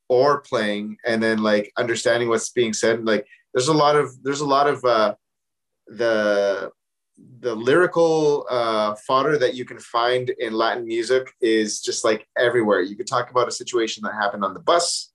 or 0.08 0.42
playing 0.42 0.98
and 1.06 1.22
then 1.24 1.42
like 1.42 1.72
understanding 1.78 2.30
what's 2.30 2.50
being 2.52 2.74
said. 2.74 3.04
Like 3.04 3.26
there's 3.54 3.68
a 3.68 3.74
lot 3.74 3.96
of 3.96 4.12
there's 4.24 4.42
a 4.42 4.46
lot 4.46 4.68
of 4.68 4.84
uh 4.86 5.16
the 5.98 6.72
the 7.40 7.54
lyrical 7.54 8.46
uh, 8.50 8.96
fodder 8.96 9.38
that 9.38 9.54
you 9.54 9.66
can 9.66 9.80
find 9.80 10.32
in 10.40 10.54
Latin 10.54 10.86
music 10.86 11.32
is 11.42 11.80
just 11.80 12.04
like 12.04 12.28
everywhere. 12.38 12.82
You 12.82 12.96
could 12.96 13.08
talk 13.08 13.30
about 13.30 13.48
a 13.48 13.52
situation 13.52 14.04
that 14.04 14.14
happened 14.14 14.44
on 14.44 14.54
the 14.54 14.60
bus. 14.60 15.12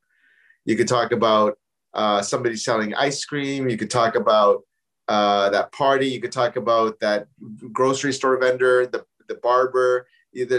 You 0.65 0.77
could 0.77 0.89
talk 0.89 1.13
about 1.13 1.59
uh, 1.95 2.23
somebody 2.23 2.57
selling 2.57 2.95
ice 2.95 3.25
cream. 3.25 3.69
You 3.69 3.77
could 3.77 3.91
talk 3.91 4.15
about 4.15 4.63
uh, 5.09 5.51
that 5.51 5.73
party. 5.73 6.07
You 6.07 6.21
could 6.21 6.33
talk 6.33 6.57
about 6.57 7.01
that 7.01 7.27
grocery 7.73 8.13
store 8.13 8.39
vendor, 8.39 8.87
the 8.87 9.05
the 9.29 9.37
barber. 9.37 10.07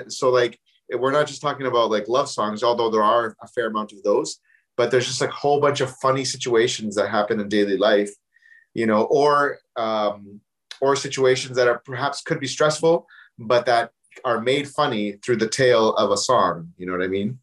So 0.07 0.29
like 0.29 0.59
we're 0.91 1.11
not 1.11 1.27
just 1.27 1.41
talking 1.41 1.67
about 1.67 1.91
like 1.91 2.07
love 2.07 2.29
songs, 2.29 2.63
although 2.63 2.89
there 2.89 3.03
are 3.03 3.35
a 3.41 3.47
fair 3.47 3.67
amount 3.67 3.93
of 3.93 4.03
those. 4.03 4.39
But 4.75 4.91
there's 4.91 5.07
just 5.07 5.21
like 5.21 5.29
a 5.29 5.33
whole 5.33 5.59
bunch 5.59 5.81
of 5.81 5.95
funny 5.97 6.25
situations 6.25 6.95
that 6.95 7.09
happen 7.09 7.39
in 7.39 7.49
daily 7.49 7.77
life 7.77 8.11
you 8.73 8.85
know, 8.85 9.03
or 9.03 9.59
um, 9.75 10.41
or 10.81 10.95
situations 10.95 11.55
that 11.57 11.67
are 11.67 11.79
perhaps 11.79 12.21
could 12.21 12.39
be 12.39 12.47
stressful, 12.47 13.07
but 13.38 13.65
that 13.65 13.91
are 14.25 14.41
made 14.41 14.67
funny 14.67 15.13
through 15.23 15.38
the 15.38 15.47
tale 15.47 15.93
of 15.95 16.12
a 16.12 16.17
song. 16.17 16.73
You 16.77 16.86
know 16.86 16.93
what 16.93 17.03
I 17.03 17.08
mean? 17.08 17.39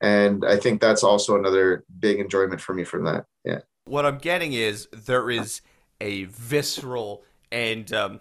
And 0.00 0.44
I 0.44 0.56
think 0.56 0.80
that's 0.80 1.02
also 1.02 1.36
another 1.36 1.84
big 1.98 2.20
enjoyment 2.20 2.60
for 2.60 2.74
me 2.74 2.84
from 2.84 3.04
that. 3.04 3.24
Yeah. 3.44 3.60
What 3.86 4.04
I'm 4.04 4.18
getting 4.18 4.52
is 4.52 4.88
there 4.92 5.30
is 5.30 5.60
a 6.00 6.24
visceral 6.24 7.22
and 7.50 7.90
um, 7.92 8.20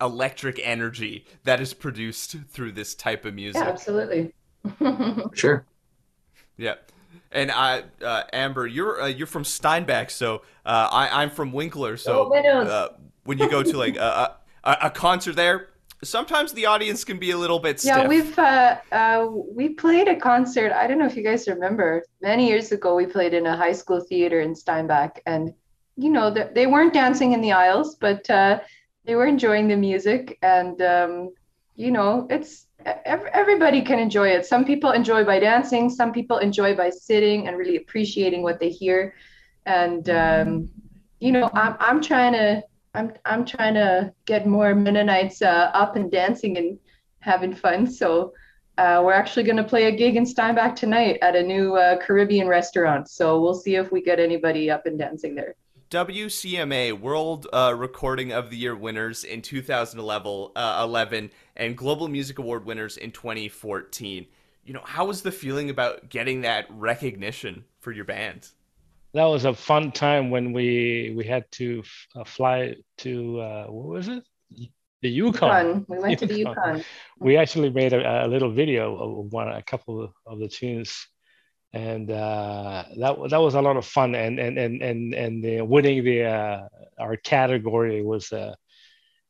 electric 0.00 0.60
energy 0.62 1.26
that 1.44 1.60
is 1.60 1.74
produced 1.74 2.36
through 2.48 2.72
this 2.72 2.94
type 2.94 3.24
of 3.24 3.34
music. 3.34 3.62
Yeah, 3.62 3.68
absolutely. 3.68 4.32
sure. 5.34 5.64
Yeah. 6.56 6.74
And 7.30 7.50
I, 7.50 7.84
uh, 8.04 8.24
Amber, 8.32 8.66
you're 8.66 9.02
uh, 9.02 9.06
you're 9.06 9.26
from 9.26 9.44
Steinbach, 9.44 10.10
so 10.10 10.42
uh, 10.66 10.88
I, 10.90 11.22
I'm 11.22 11.30
from 11.30 11.52
Winkler. 11.52 11.96
So 11.96 12.30
oh, 12.32 12.34
uh, 12.34 12.88
when 13.24 13.38
you 13.38 13.50
go 13.50 13.62
to 13.62 13.76
like 13.78 13.96
a, 13.96 14.36
a, 14.64 14.78
a, 14.82 14.90
concert 14.90 15.34
there, 15.34 15.70
sometimes 16.04 16.52
the 16.52 16.66
audience 16.66 17.04
can 17.04 17.18
be 17.18 17.30
a 17.30 17.38
little 17.38 17.58
bit 17.58 17.80
stiff. 17.80 17.96
Yeah, 17.96 18.06
we've 18.06 18.38
uh, 18.38 18.76
uh, 18.92 19.28
we 19.30 19.70
played 19.70 20.08
a 20.08 20.16
concert. 20.16 20.72
I 20.72 20.86
don't 20.86 20.98
know 20.98 21.06
if 21.06 21.16
you 21.16 21.22
guys 21.22 21.48
remember. 21.48 22.04
Many 22.20 22.48
years 22.48 22.70
ago, 22.70 22.94
we 22.94 23.06
played 23.06 23.32
in 23.32 23.46
a 23.46 23.56
high 23.56 23.72
school 23.72 24.00
theater 24.00 24.40
in 24.40 24.54
Steinbach, 24.54 25.20
and 25.24 25.54
you 25.96 26.10
know 26.10 26.30
they 26.30 26.66
weren't 26.66 26.92
dancing 26.92 27.32
in 27.32 27.40
the 27.40 27.52
aisles, 27.52 27.94
but 27.94 28.24
they 29.04 29.16
were 29.16 29.26
enjoying 29.26 29.68
the 29.68 29.76
music, 29.76 30.38
and 30.42 30.80
um, 30.82 31.30
you 31.76 31.90
know 31.90 32.26
it's 32.30 32.66
everybody 32.84 33.82
can 33.82 33.98
enjoy 33.98 34.28
it. 34.28 34.46
Some 34.46 34.64
people 34.64 34.92
enjoy 34.92 35.24
by 35.24 35.38
dancing, 35.38 35.90
some 35.90 36.12
people 36.12 36.38
enjoy 36.38 36.74
by 36.74 36.90
sitting 36.90 37.48
and 37.48 37.56
really 37.56 37.76
appreciating 37.76 38.42
what 38.42 38.60
they 38.60 38.70
hear. 38.70 39.14
And 39.66 40.08
um, 40.10 40.68
you 41.20 41.32
know, 41.32 41.50
I'm 41.54 41.76
I'm 41.78 42.00
trying 42.00 42.32
to 42.32 42.62
I'm 42.94 43.12
I'm 43.24 43.44
trying 43.44 43.74
to 43.74 44.12
get 44.26 44.46
more 44.46 44.74
Mennonites 44.74 45.42
uh, 45.42 45.70
up 45.72 45.96
and 45.96 46.10
dancing 46.10 46.58
and 46.58 46.78
having 47.20 47.54
fun. 47.54 47.86
So 47.86 48.32
uh, 48.78 49.02
we're 49.04 49.12
actually 49.12 49.44
going 49.44 49.56
to 49.56 49.64
play 49.64 49.84
a 49.84 49.92
gig 49.92 50.16
in 50.16 50.26
Steinbach 50.26 50.74
tonight 50.74 51.18
at 51.22 51.36
a 51.36 51.42
new 51.42 51.76
uh, 51.76 51.98
Caribbean 51.98 52.48
restaurant. 52.48 53.08
So 53.08 53.40
we'll 53.40 53.54
see 53.54 53.76
if 53.76 53.92
we 53.92 54.02
get 54.02 54.18
anybody 54.18 54.70
up 54.70 54.86
and 54.86 54.98
dancing 54.98 55.34
there. 55.34 55.54
WCMA 55.92 56.98
World 56.98 57.46
uh, 57.52 57.74
Recording 57.76 58.32
of 58.32 58.48
the 58.48 58.56
Year 58.56 58.74
winners 58.74 59.24
in 59.24 59.42
2011 59.42 60.48
uh, 60.56 60.80
11, 60.82 61.30
and 61.54 61.76
Global 61.76 62.08
Music 62.08 62.38
Award 62.38 62.64
winners 62.64 62.96
in 62.96 63.10
2014. 63.10 64.26
You 64.64 64.72
know, 64.72 64.80
how 64.84 65.04
was 65.04 65.20
the 65.20 65.30
feeling 65.30 65.68
about 65.68 66.08
getting 66.08 66.40
that 66.40 66.64
recognition 66.70 67.66
for 67.80 67.92
your 67.92 68.06
band? 68.06 68.48
That 69.12 69.26
was 69.26 69.44
a 69.44 69.52
fun 69.52 69.92
time 69.92 70.30
when 70.30 70.54
we 70.54 71.12
we 71.14 71.24
had 71.24 71.44
to 71.52 71.82
uh, 72.16 72.24
fly 72.24 72.76
to 72.98 73.40
uh, 73.40 73.66
what 73.66 73.88
was 73.88 74.08
it? 74.08 74.24
The 75.02 75.10
Yukon. 75.10 75.66
Yukon. 75.66 75.86
We 75.88 75.98
went 75.98 76.10
Yukon. 76.12 76.28
to 76.28 76.34
the 76.34 76.38
Yukon. 76.40 76.84
We 77.18 77.36
actually 77.36 77.68
made 77.68 77.92
a, 77.92 78.24
a 78.24 78.28
little 78.28 78.50
video 78.50 78.96
of 78.96 79.30
one, 79.30 79.48
a 79.48 79.62
couple 79.62 80.10
of 80.24 80.38
the 80.38 80.48
tunes 80.48 81.06
and 81.72 82.10
uh, 82.10 82.84
that 82.98 83.16
that 83.30 83.38
was 83.38 83.54
a 83.54 83.62
lot 83.62 83.76
of 83.76 83.86
fun. 83.86 84.14
And 84.14 84.38
and 84.38 84.58
and 84.58 84.82
and 84.82 85.14
and 85.14 85.44
the 85.44 85.62
winning 85.62 86.04
the 86.04 86.24
uh, 86.24 86.68
our 86.98 87.16
category 87.16 88.02
was 88.02 88.32
uh, 88.32 88.54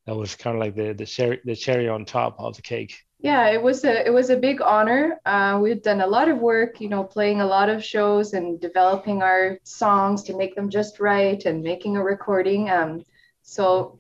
that 0.06 0.16
was 0.16 0.34
kind 0.34 0.56
of 0.56 0.60
like 0.60 0.74
the 0.74 0.92
the 0.92 1.06
cherry 1.06 1.40
the 1.44 1.54
cherry 1.54 1.88
on 1.88 2.04
top 2.04 2.36
of 2.38 2.56
the 2.56 2.62
cake. 2.62 2.96
Yeah, 3.20 3.50
it 3.50 3.62
was 3.62 3.84
a 3.84 4.04
it 4.04 4.10
was 4.10 4.30
a 4.30 4.36
big 4.36 4.60
honor. 4.60 5.20
Uh, 5.24 5.60
we've 5.62 5.82
done 5.82 6.00
a 6.00 6.06
lot 6.06 6.28
of 6.28 6.38
work, 6.38 6.80
you 6.80 6.88
know, 6.88 7.04
playing 7.04 7.40
a 7.40 7.46
lot 7.46 7.68
of 7.68 7.84
shows 7.84 8.32
and 8.32 8.60
developing 8.60 9.22
our 9.22 9.58
songs 9.62 10.24
to 10.24 10.36
make 10.36 10.56
them 10.56 10.68
just 10.68 10.98
right 10.98 11.44
and 11.44 11.62
making 11.62 11.96
a 11.96 12.02
recording. 12.02 12.68
Um, 12.68 13.04
so 13.42 13.96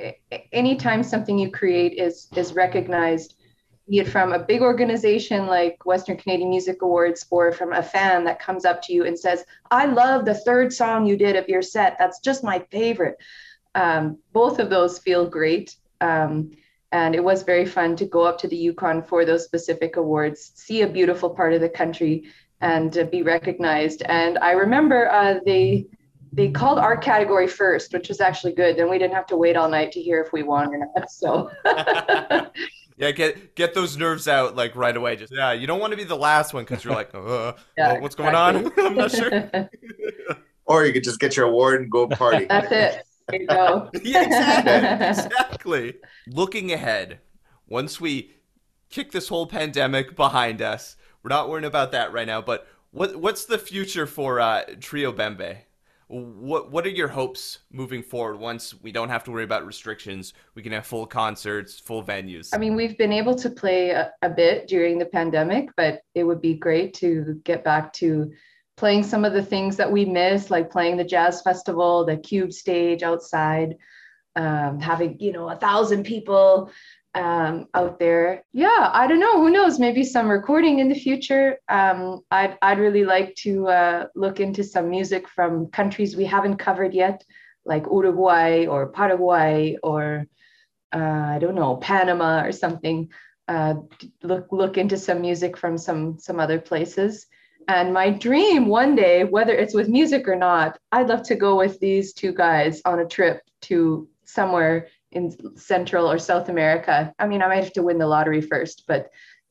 anytime 0.52 1.04
something 1.04 1.38
you 1.38 1.52
create 1.52 1.98
is 1.98 2.28
is 2.34 2.52
recognized 2.54 3.36
be 3.88 3.98
it 3.98 4.08
from 4.08 4.32
a 4.32 4.38
big 4.38 4.62
organization 4.62 5.46
like 5.46 5.84
Western 5.84 6.16
Canadian 6.16 6.50
Music 6.50 6.82
Awards 6.82 7.26
or 7.30 7.52
from 7.52 7.72
a 7.72 7.82
fan 7.82 8.24
that 8.24 8.38
comes 8.38 8.64
up 8.64 8.80
to 8.82 8.92
you 8.92 9.04
and 9.04 9.18
says, 9.18 9.44
I 9.70 9.86
love 9.86 10.24
the 10.24 10.34
third 10.34 10.72
song 10.72 11.06
you 11.06 11.16
did 11.16 11.36
of 11.36 11.48
your 11.48 11.62
set. 11.62 11.96
That's 11.98 12.20
just 12.20 12.44
my 12.44 12.60
favorite. 12.70 13.16
Um, 13.74 14.18
both 14.32 14.58
of 14.58 14.70
those 14.70 14.98
feel 14.98 15.26
great. 15.26 15.76
Um, 16.00 16.52
and 16.92 17.14
it 17.14 17.24
was 17.24 17.42
very 17.42 17.64
fun 17.66 17.96
to 17.96 18.04
go 18.04 18.22
up 18.22 18.38
to 18.38 18.48
the 18.48 18.56
Yukon 18.56 19.02
for 19.02 19.24
those 19.24 19.44
specific 19.44 19.96
awards, 19.96 20.52
see 20.54 20.82
a 20.82 20.88
beautiful 20.88 21.30
part 21.30 21.54
of 21.54 21.60
the 21.60 21.68
country, 21.68 22.24
and 22.60 22.96
uh, 22.96 23.04
be 23.04 23.22
recognized. 23.22 24.02
And 24.02 24.38
I 24.38 24.52
remember 24.52 25.10
uh, 25.10 25.40
they 25.44 25.86
they 26.34 26.50
called 26.50 26.78
our 26.78 26.96
category 26.96 27.46
first, 27.46 27.92
which 27.92 28.08
was 28.08 28.20
actually 28.20 28.54
good. 28.54 28.76
Then 28.76 28.88
we 28.88 28.98
didn't 28.98 29.14
have 29.14 29.26
to 29.26 29.36
wait 29.36 29.54
all 29.54 29.68
night 29.68 29.92
to 29.92 30.00
hear 30.00 30.22
if 30.22 30.32
we 30.32 30.42
won 30.42 30.74
or 30.74 30.78
not. 30.78 31.10
So 31.10 31.50
Yeah, 33.02 33.10
get 33.10 33.56
get 33.56 33.74
those 33.74 33.96
nerves 33.96 34.28
out 34.28 34.54
like 34.54 34.76
right 34.76 34.96
away. 34.96 35.16
Just 35.16 35.32
yeah, 35.34 35.50
you 35.50 35.66
don't 35.66 35.80
want 35.80 35.90
to 35.90 35.96
be 35.96 36.04
the 36.04 36.16
last 36.16 36.54
one 36.54 36.62
because 36.62 36.84
you're 36.84 36.94
like, 36.94 37.10
uh, 37.14 37.54
yeah, 37.76 37.98
what's 37.98 38.14
going 38.14 38.36
on? 38.36 38.70
I'm 38.78 38.94
not 38.94 39.10
sure. 39.10 39.50
or 40.66 40.86
you 40.86 40.92
could 40.92 41.02
just 41.02 41.18
get 41.18 41.36
your 41.36 41.46
award 41.46 41.80
and 41.80 41.90
go 41.90 42.06
party. 42.06 42.44
That's 42.44 42.70
it. 42.70 43.04
There 43.28 43.40
you 43.40 43.48
go. 43.48 43.90
yeah, 44.04 44.22
exactly. 44.22 45.08
exactly. 45.08 45.94
Looking 46.28 46.72
ahead, 46.72 47.18
once 47.66 48.00
we 48.00 48.34
kick 48.88 49.10
this 49.10 49.26
whole 49.26 49.48
pandemic 49.48 50.14
behind 50.14 50.62
us, 50.62 50.94
we're 51.24 51.30
not 51.30 51.48
worrying 51.48 51.64
about 51.64 51.90
that 51.90 52.12
right 52.12 52.26
now. 52.26 52.40
But 52.40 52.68
what 52.92 53.16
what's 53.16 53.46
the 53.46 53.58
future 53.58 54.06
for 54.06 54.38
uh, 54.38 54.62
Trio 54.78 55.10
Bembe? 55.12 55.56
What 56.12 56.70
what 56.70 56.84
are 56.84 56.90
your 56.90 57.08
hopes 57.08 57.60
moving 57.70 58.02
forward 58.02 58.38
once 58.38 58.74
we 58.82 58.92
don't 58.92 59.08
have 59.08 59.24
to 59.24 59.30
worry 59.30 59.44
about 59.44 59.64
restrictions? 59.64 60.34
We 60.54 60.62
can 60.62 60.72
have 60.72 60.86
full 60.86 61.06
concerts 61.06 61.78
full 61.78 62.02
venues. 62.02 62.50
I 62.52 62.58
mean 62.58 62.74
we've 62.74 62.98
been 62.98 63.12
able 63.12 63.34
to 63.36 63.48
play 63.48 63.90
a, 63.90 64.12
a, 64.20 64.28
bit 64.28 64.68
during 64.68 64.98
the 64.98 65.06
pandemic 65.06 65.70
but 65.76 66.02
it 66.14 66.24
would 66.24 66.42
be 66.42 66.54
great 66.54 66.92
to 66.94 67.40
get 67.44 67.64
back 67.64 67.92
to 67.94 68.30
playing 68.76 69.04
some 69.04 69.24
of 69.24 69.32
the 69.32 69.42
things 69.42 69.76
that 69.76 69.90
we 69.90 70.04
miss 70.04 70.50
like 70.50 70.70
playing 70.70 70.98
the 70.98 71.04
jazz 71.04 71.40
festival 71.40 72.04
the 72.04 72.16
cube 72.16 72.52
stage 72.52 73.02
outside 73.02 73.76
um, 74.36 74.80
having 74.80 75.18
you 75.18 75.32
know 75.32 75.48
a 75.48 75.56
thousand 75.56 76.04
people 76.04 76.70
um, 77.14 77.66
out 77.74 77.98
there. 77.98 78.44
Yeah, 78.52 78.90
I 78.92 79.06
don't 79.06 79.20
know. 79.20 79.38
Who 79.38 79.50
knows? 79.50 79.78
Maybe 79.78 80.04
some 80.04 80.28
recording 80.28 80.78
in 80.78 80.88
the 80.88 80.94
future. 80.94 81.58
Um, 81.68 82.20
I'd, 82.30 82.56
I'd 82.62 82.78
really 82.78 83.04
like 83.04 83.34
to 83.36 83.68
uh, 83.68 84.06
look 84.14 84.40
into 84.40 84.64
some 84.64 84.88
music 84.88 85.28
from 85.28 85.66
countries 85.66 86.16
we 86.16 86.24
haven't 86.24 86.56
covered 86.56 86.94
yet, 86.94 87.22
like 87.64 87.84
Uruguay 87.90 88.66
or 88.66 88.88
Paraguay 88.88 89.76
or 89.82 90.26
uh, 90.94 90.98
I 90.98 91.38
don't 91.38 91.54
know, 91.54 91.76
Panama 91.76 92.44
or 92.44 92.52
something. 92.52 93.08
Uh, 93.48 93.74
look 94.22 94.46
look 94.52 94.78
into 94.78 94.96
some 94.96 95.20
music 95.20 95.56
from 95.56 95.76
some 95.76 96.18
some 96.18 96.38
other 96.38 96.60
places. 96.60 97.26
And 97.68 97.92
my 97.92 98.10
dream 98.10 98.66
one 98.66 98.96
day, 98.96 99.24
whether 99.24 99.54
it's 99.54 99.74
with 99.74 99.88
music 99.88 100.26
or 100.26 100.36
not, 100.36 100.78
I'd 100.90 101.08
love 101.08 101.22
to 101.24 101.36
go 101.36 101.56
with 101.56 101.78
these 101.80 102.12
two 102.12 102.32
guys 102.32 102.82
on 102.84 103.00
a 103.00 103.06
trip 103.06 103.42
to 103.62 104.08
somewhere 104.24 104.88
in 105.12 105.56
Central 105.56 106.10
or 106.10 106.18
South 106.18 106.48
America. 106.48 107.14
I 107.18 107.26
mean, 107.26 107.42
I 107.42 107.48
might 107.48 107.64
have 107.64 107.72
to 107.74 107.82
win 107.82 107.98
the 107.98 108.06
lottery 108.06 108.40
first, 108.40 108.84
but 108.86 109.10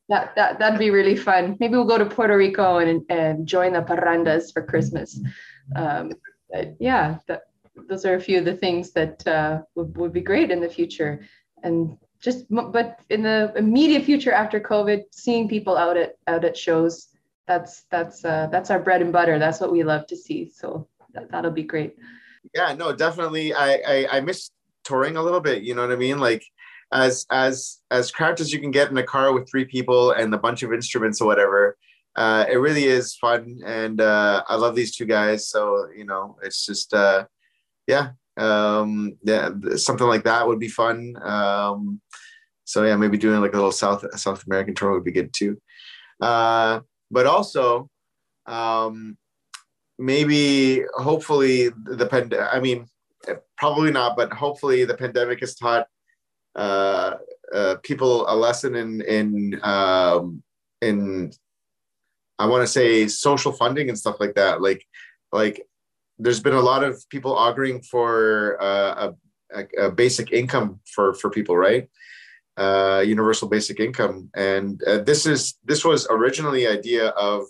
that, 0.09 0.35
that, 0.35 0.59
that'd 0.59 0.79
be 0.79 0.89
really 0.89 1.15
fun. 1.15 1.55
Maybe 1.59 1.75
we'll 1.75 1.85
go 1.85 1.97
to 1.97 2.05
Puerto 2.05 2.35
Rico 2.35 2.79
and, 2.79 3.03
and 3.09 3.47
join 3.47 3.73
the 3.73 3.81
parrandas 3.81 4.51
for 4.51 4.61
Christmas. 4.61 5.19
Um, 5.75 6.11
yeah, 6.79 7.19
that, 7.27 7.43
those 7.87 8.05
are 8.05 8.15
a 8.15 8.19
few 8.19 8.39
of 8.39 8.45
the 8.45 8.55
things 8.55 8.91
that 8.91 9.25
uh, 9.27 9.61
would, 9.75 9.97
would 9.97 10.13
be 10.13 10.21
great 10.21 10.51
in 10.51 10.59
the 10.59 10.67
future. 10.67 11.25
And 11.63 11.97
just, 12.19 12.45
but 12.49 12.99
in 13.09 13.23
the 13.23 13.53
immediate 13.55 14.03
future 14.03 14.33
after 14.33 14.59
COVID, 14.59 15.03
seeing 15.11 15.47
people 15.47 15.77
out 15.77 15.95
at, 15.95 16.17
out 16.27 16.43
at 16.43 16.57
shows, 16.57 17.07
that's, 17.47 17.83
that's, 17.89 18.25
uh, 18.25 18.47
that's 18.51 18.69
our 18.69 18.79
bread 18.79 19.01
and 19.01 19.13
butter. 19.13 19.39
That's 19.39 19.61
what 19.61 19.71
we 19.71 19.83
love 19.83 20.07
to 20.07 20.17
see. 20.17 20.49
So 20.49 20.87
that, 21.13 21.31
that'll 21.31 21.51
be 21.51 21.63
great. 21.63 21.95
Yeah, 22.53 22.73
no, 22.73 22.93
definitely. 22.93 23.53
I, 23.53 23.73
I, 23.87 24.07
I 24.17 24.19
miss 24.21 24.49
touring 24.83 25.17
a 25.17 25.23
little 25.23 25.41
bit. 25.41 25.63
You 25.63 25.75
know 25.75 25.81
what 25.81 25.91
I 25.91 25.97
mean? 25.97 26.19
Like 26.19 26.43
as 26.91 27.25
as 27.31 27.79
as 27.89 28.11
cramped 28.11 28.41
as 28.41 28.51
you 28.51 28.59
can 28.59 28.71
get 28.71 28.91
in 28.91 28.97
a 28.97 29.03
car 29.03 29.33
with 29.33 29.49
three 29.49 29.65
people 29.65 30.11
and 30.11 30.33
a 30.33 30.37
bunch 30.37 30.63
of 30.63 30.73
instruments 30.73 31.21
or 31.21 31.27
whatever. 31.27 31.77
Uh, 32.15 32.45
it 32.51 32.57
really 32.57 32.83
is 32.83 33.15
fun, 33.15 33.59
and 33.65 34.01
uh, 34.01 34.43
I 34.47 34.55
love 34.55 34.75
these 34.75 34.95
two 34.95 35.05
guys. 35.05 35.47
So 35.47 35.87
you 35.95 36.05
know, 36.05 36.37
it's 36.43 36.65
just 36.65 36.93
uh, 36.93 37.25
yeah, 37.87 38.09
um, 38.37 39.17
yeah, 39.23 39.49
something 39.75 40.07
like 40.07 40.23
that 40.25 40.45
would 40.45 40.59
be 40.59 40.67
fun. 40.67 41.15
Um, 41.21 42.01
so 42.65 42.83
yeah, 42.83 42.97
maybe 42.97 43.17
doing 43.17 43.39
like 43.39 43.53
a 43.53 43.55
little 43.55 43.71
South 43.71 44.03
South 44.19 44.45
American 44.45 44.75
tour 44.75 44.91
would 44.91 45.05
be 45.05 45.11
good 45.11 45.33
too. 45.33 45.61
Uh, 46.19 46.81
but 47.09 47.25
also, 47.25 47.89
um, 48.45 49.17
maybe 49.97 50.83
hopefully 50.95 51.69
the 51.85 52.07
pand. 52.07 52.33
I 52.33 52.59
mean, 52.59 52.87
probably 53.61 53.91
not, 53.91 54.17
but 54.17 54.33
hopefully 54.33 54.85
the 54.85 54.97
pandemic 54.97 55.39
has 55.41 55.53
taught 55.53 55.85
uh, 56.55 57.13
uh, 57.53 57.75
people 57.83 58.25
a 58.27 58.35
lesson 58.35 58.73
in 58.75 59.01
in 59.01 59.59
um, 59.61 60.41
in 60.81 61.31
I 62.39 62.47
want 62.47 62.63
to 62.63 62.73
say 62.79 63.07
social 63.07 63.51
funding 63.51 63.87
and 63.89 63.97
stuff 64.03 64.17
like 64.19 64.33
that. 64.33 64.63
Like 64.67 64.83
like 65.31 65.61
there's 66.17 66.39
been 66.39 66.55
a 66.55 66.67
lot 66.71 66.83
of 66.83 67.07
people 67.09 67.37
auguring 67.37 67.83
for 67.83 68.57
uh, 68.59 69.11
a, 69.53 69.65
a, 69.85 69.91
basic 69.91 70.31
income 70.31 70.79
for 70.93 71.13
for 71.13 71.29
people, 71.29 71.55
right? 71.55 71.87
Uh, 72.57 73.03
universal 73.05 73.47
basic 73.47 73.79
income, 73.79 74.29
and 74.35 74.81
uh, 74.83 74.99
this 75.09 75.27
is 75.27 75.59
this 75.63 75.85
was 75.85 76.07
originally 76.09 76.65
idea 76.67 77.09
of 77.09 77.45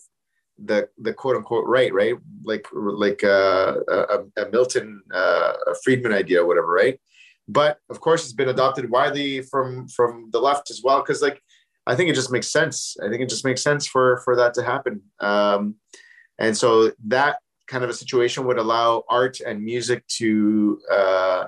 the 0.66 0.90
the 0.98 1.14
quote 1.14 1.36
unquote 1.36 1.68
right, 1.68 1.94
right? 1.94 2.16
Like 2.44 2.68
like 2.74 3.24
uh, 3.24 3.76
a, 3.88 4.20
a 4.38 4.50
Milton 4.52 5.02
uh, 5.14 5.54
a 5.68 5.76
Friedman 5.84 6.14
idea, 6.14 6.42
or 6.42 6.48
whatever, 6.48 6.72
right? 6.72 7.00
But 7.48 7.80
of 7.90 8.00
course, 8.00 8.24
it's 8.24 8.34
been 8.34 8.50
adopted 8.50 8.90
widely 8.90 9.42
from 9.42 9.88
from 9.88 10.30
the 10.32 10.40
left 10.40 10.70
as 10.70 10.82
well, 10.84 11.02
because 11.02 11.22
like 11.22 11.42
I 11.88 11.96
think 11.96 12.10
it 12.10 12.16
just 12.16 12.32
makes 12.32 12.52
sense. 12.52 12.96
I 13.04 13.10
think 13.10 13.22
it 13.22 13.30
just 13.30 13.46
makes 13.46 13.62
sense 13.62 13.88
for 13.88 14.22
for 14.24 14.36
that 14.36 14.54
to 14.56 14.64
happen. 14.64 15.02
Um, 15.20 15.76
and 16.40 16.56
so 16.56 16.92
that 17.08 17.40
kind 17.68 17.84
of 17.84 17.90
a 17.90 17.94
situation 17.94 18.46
would 18.46 18.58
allow 18.58 19.04
art 19.10 19.40
and 19.40 19.64
music 19.64 20.06
to 20.08 20.80
uh, 20.92 21.48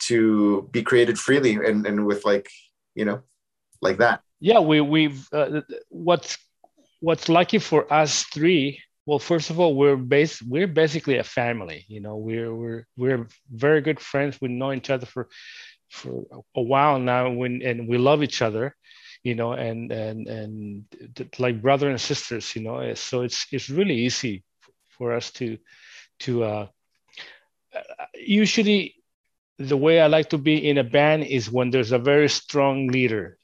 to 0.00 0.68
be 0.70 0.82
created 0.82 1.18
freely 1.18 1.54
and, 1.54 1.86
and 1.86 2.06
with 2.06 2.24
like 2.24 2.48
you 2.94 3.04
know 3.04 3.22
like 3.80 3.98
that 3.98 4.20
yeah 4.40 4.60
we 4.60 4.80
we've 4.80 5.28
uh, 5.32 5.60
what's 5.88 6.38
what's 7.00 7.28
lucky 7.28 7.58
for 7.58 7.92
us 7.92 8.24
three 8.24 8.80
well 9.06 9.18
first 9.18 9.50
of 9.50 9.60
all 9.60 9.74
we're 9.74 9.96
base 9.96 10.42
we're 10.42 10.66
basically 10.66 11.18
a 11.18 11.24
family 11.24 11.84
you 11.88 12.00
know 12.00 12.16
we're 12.16 12.54
we're 12.54 12.86
we're 12.96 13.26
very 13.50 13.80
good 13.80 14.00
friends. 14.00 14.38
We 14.40 14.48
know 14.48 14.72
each 14.72 14.90
other 14.90 15.06
for 15.06 15.28
for 15.90 16.24
a 16.54 16.62
while 16.62 16.98
now 16.98 17.30
when 17.30 17.62
and 17.62 17.88
we 17.88 17.98
love 17.98 18.22
each 18.22 18.42
other 18.42 18.74
you 19.22 19.34
know 19.34 19.52
and 19.52 19.90
and 19.90 20.26
and 20.28 20.84
like 21.38 21.62
brother 21.62 21.88
and 21.88 22.00
sisters 22.00 22.54
you 22.54 22.62
know 22.62 22.94
so 22.94 23.22
it's 23.22 23.46
it's 23.52 23.70
really 23.70 23.96
easy 23.96 24.44
for 24.90 25.12
us 25.14 25.30
to 25.32 25.58
to 26.20 26.44
uh 26.44 26.66
usually 28.14 28.94
the 29.58 29.76
way 29.76 30.00
i 30.00 30.06
like 30.06 30.30
to 30.30 30.38
be 30.38 30.68
in 30.68 30.78
a 30.78 30.84
band 30.84 31.24
is 31.24 31.50
when 31.50 31.70
there's 31.70 31.92
a 31.92 31.98
very 31.98 32.28
strong 32.28 32.88
leader 32.88 33.38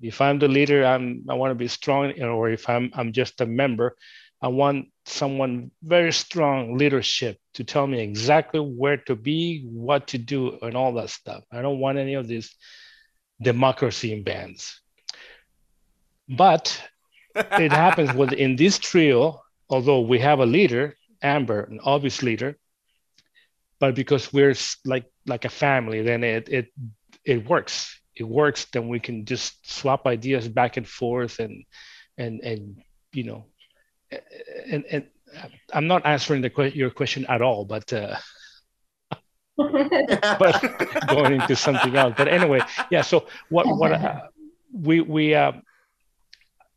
if 0.00 0.20
I'm 0.20 0.38
the 0.38 0.48
leader, 0.48 0.84
I'm 0.84 1.24
I 1.28 1.34
want 1.34 1.50
to 1.50 1.54
be 1.54 1.68
strong, 1.68 2.20
or 2.22 2.50
if 2.50 2.68
I'm 2.68 2.90
I'm 2.94 3.12
just 3.12 3.40
a 3.40 3.46
member, 3.46 3.96
I 4.42 4.48
want 4.48 4.88
someone 5.04 5.70
very 5.82 6.12
strong 6.12 6.78
leadership 6.78 7.38
to 7.54 7.64
tell 7.64 7.86
me 7.86 8.00
exactly 8.00 8.60
where 8.60 8.96
to 8.96 9.14
be, 9.14 9.66
what 9.66 10.08
to 10.08 10.18
do, 10.18 10.58
and 10.62 10.76
all 10.76 10.94
that 10.94 11.10
stuff. 11.10 11.44
I 11.52 11.60
don't 11.62 11.78
want 11.80 11.98
any 11.98 12.14
of 12.14 12.26
these 12.26 12.54
democracy 13.42 14.12
in 14.12 14.24
bands. 14.24 14.80
But 16.28 16.82
it 17.34 17.72
happens 17.72 18.12
with 18.14 18.32
in 18.32 18.56
this 18.56 18.78
trio, 18.78 19.42
although 19.68 20.00
we 20.00 20.18
have 20.20 20.40
a 20.40 20.46
leader, 20.46 20.96
Amber, 21.22 21.62
an 21.64 21.80
obvious 21.82 22.22
leader, 22.22 22.56
but 23.78 23.94
because 23.94 24.32
we're 24.32 24.54
like 24.84 25.04
like 25.26 25.44
a 25.44 25.50
family, 25.50 26.00
then 26.02 26.24
it 26.24 26.48
it 26.48 26.66
it 27.24 27.46
works 27.46 27.99
it 28.20 28.28
works, 28.28 28.66
then 28.72 28.88
we 28.88 29.00
can 29.00 29.24
just 29.24 29.70
swap 29.70 30.06
ideas 30.06 30.48
back 30.48 30.76
and 30.76 30.86
forth 30.86 31.38
and 31.38 31.64
and 32.18 32.40
and 32.40 32.82
you 33.12 33.24
know 33.24 33.46
and 34.70 34.84
and 34.90 35.04
I'm 35.72 35.86
not 35.86 36.06
answering 36.06 36.42
the 36.42 36.50
que- 36.50 36.74
your 36.74 36.90
question 36.90 37.26
at 37.26 37.42
all, 37.42 37.64
but 37.64 37.92
uh, 37.92 38.16
but 39.56 41.06
going 41.08 41.40
into 41.40 41.56
something 41.56 41.94
else. 41.96 42.14
But 42.16 42.28
anyway, 42.28 42.60
yeah. 42.90 43.02
So 43.02 43.26
what 43.48 43.66
what 43.66 43.92
uh, 43.92 44.20
we 44.72 45.00
we 45.00 45.34
uh, 45.34 45.52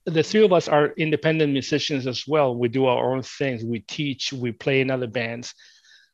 the 0.06 0.24
three 0.24 0.46
of 0.46 0.54
us 0.54 0.68
are 0.68 0.88
independent 0.98 1.52
musicians 1.54 2.06
as 2.08 2.28
well. 2.28 2.56
We 2.56 2.68
do 2.68 2.86
our 2.86 3.14
own 3.14 3.24
things. 3.24 3.64
We 3.64 3.80
teach. 3.80 4.32
We 4.34 4.52
play 4.52 4.82
in 4.82 4.92
other 4.92 5.08
bands 5.08 5.54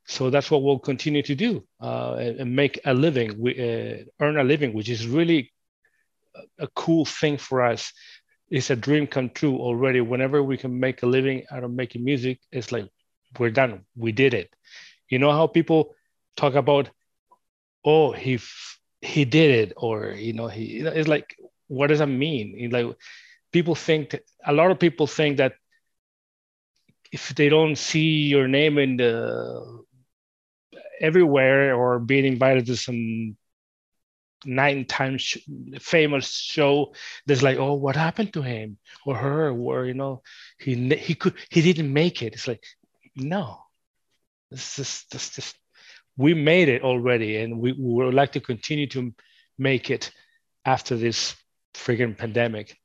so 0.09 0.31
that's 0.31 0.49
what 0.49 0.63
we'll 0.63 0.79
continue 0.79 1.21
to 1.21 1.35
do 1.35 1.63
uh, 1.81 2.15
and 2.15 2.55
make 2.55 2.79
a 2.83 2.95
living, 2.95 3.39
we, 3.39 3.51
uh, 3.51 4.03
earn 4.25 4.39
a 4.39 4.43
living, 4.43 4.73
which 4.73 4.89
is 4.89 5.05
really 5.05 5.53
a, 6.57 6.67
cool 6.69 7.05
thing 7.05 7.37
for 7.37 7.61
us. 7.61 7.93
It's 8.49 8.71
a 8.71 8.75
dream 8.75 9.05
come 9.05 9.29
true 9.29 9.57
already. 9.57 10.01
Whenever 10.01 10.41
we 10.41 10.57
can 10.57 10.79
make 10.79 11.03
a 11.03 11.05
living 11.05 11.43
out 11.51 11.63
of 11.63 11.69
making 11.69 12.03
music, 12.03 12.39
it's 12.51 12.71
like 12.71 12.89
we're 13.37 13.51
done. 13.51 13.85
We 13.95 14.11
did 14.11 14.33
it. 14.33 14.49
You 15.09 15.19
know 15.19 15.31
how 15.31 15.45
people 15.45 15.93
talk 16.35 16.55
about, 16.55 16.89
oh, 17.85 18.11
he 18.11 18.39
he 19.01 19.25
did 19.25 19.69
it, 19.69 19.73
or 19.77 20.13
you 20.13 20.33
know, 20.33 20.47
he. 20.47 20.79
It's 20.79 21.07
like, 21.07 21.35
what 21.67 21.87
does 21.87 21.99
that 21.99 22.07
mean? 22.07 22.71
Like, 22.71 22.97
people 23.51 23.75
think 23.75 24.19
a 24.43 24.53
lot 24.53 24.71
of 24.71 24.79
people 24.79 25.05
think 25.05 25.37
that 25.37 25.53
if 27.11 27.29
they 27.35 27.49
don't 27.49 27.75
see 27.75 28.27
your 28.27 28.47
name 28.47 28.79
in 28.79 28.97
the 28.97 29.78
everywhere 30.99 31.75
or 31.75 31.99
being 31.99 32.25
invited 32.25 32.65
to 32.67 32.75
some 32.75 33.37
nine 34.45 34.85
times 34.85 35.21
sh- 35.21 35.37
famous 35.79 36.31
show 36.31 36.93
there's 37.25 37.43
like 37.43 37.57
oh 37.57 37.73
what 37.73 37.95
happened 37.95 38.31
to 38.33 38.41
him 38.41 38.77
or 39.05 39.15
her? 39.15 39.51
Or 39.51 39.85
you 39.85 39.93
know 39.93 40.21
he 40.57 40.75
he 40.95 41.15
could 41.15 41.35
he 41.49 41.61
didn't 41.61 41.91
make 41.91 42.21
it. 42.21 42.33
It's 42.33 42.47
like 42.47 42.63
no. 43.15 43.59
This 44.51 44.79
is 44.79 45.05
this 45.11 45.29
just 45.29 45.57
we 46.17 46.33
made 46.33 46.69
it 46.69 46.83
already 46.83 47.37
and 47.37 47.59
we, 47.59 47.71
we 47.71 48.05
would 48.05 48.13
like 48.13 48.33
to 48.33 48.41
continue 48.41 48.87
to 48.87 49.13
make 49.57 49.89
it 49.89 50.11
after 50.65 50.97
this 50.97 51.35
friggin 51.73 52.17
pandemic. 52.17 52.77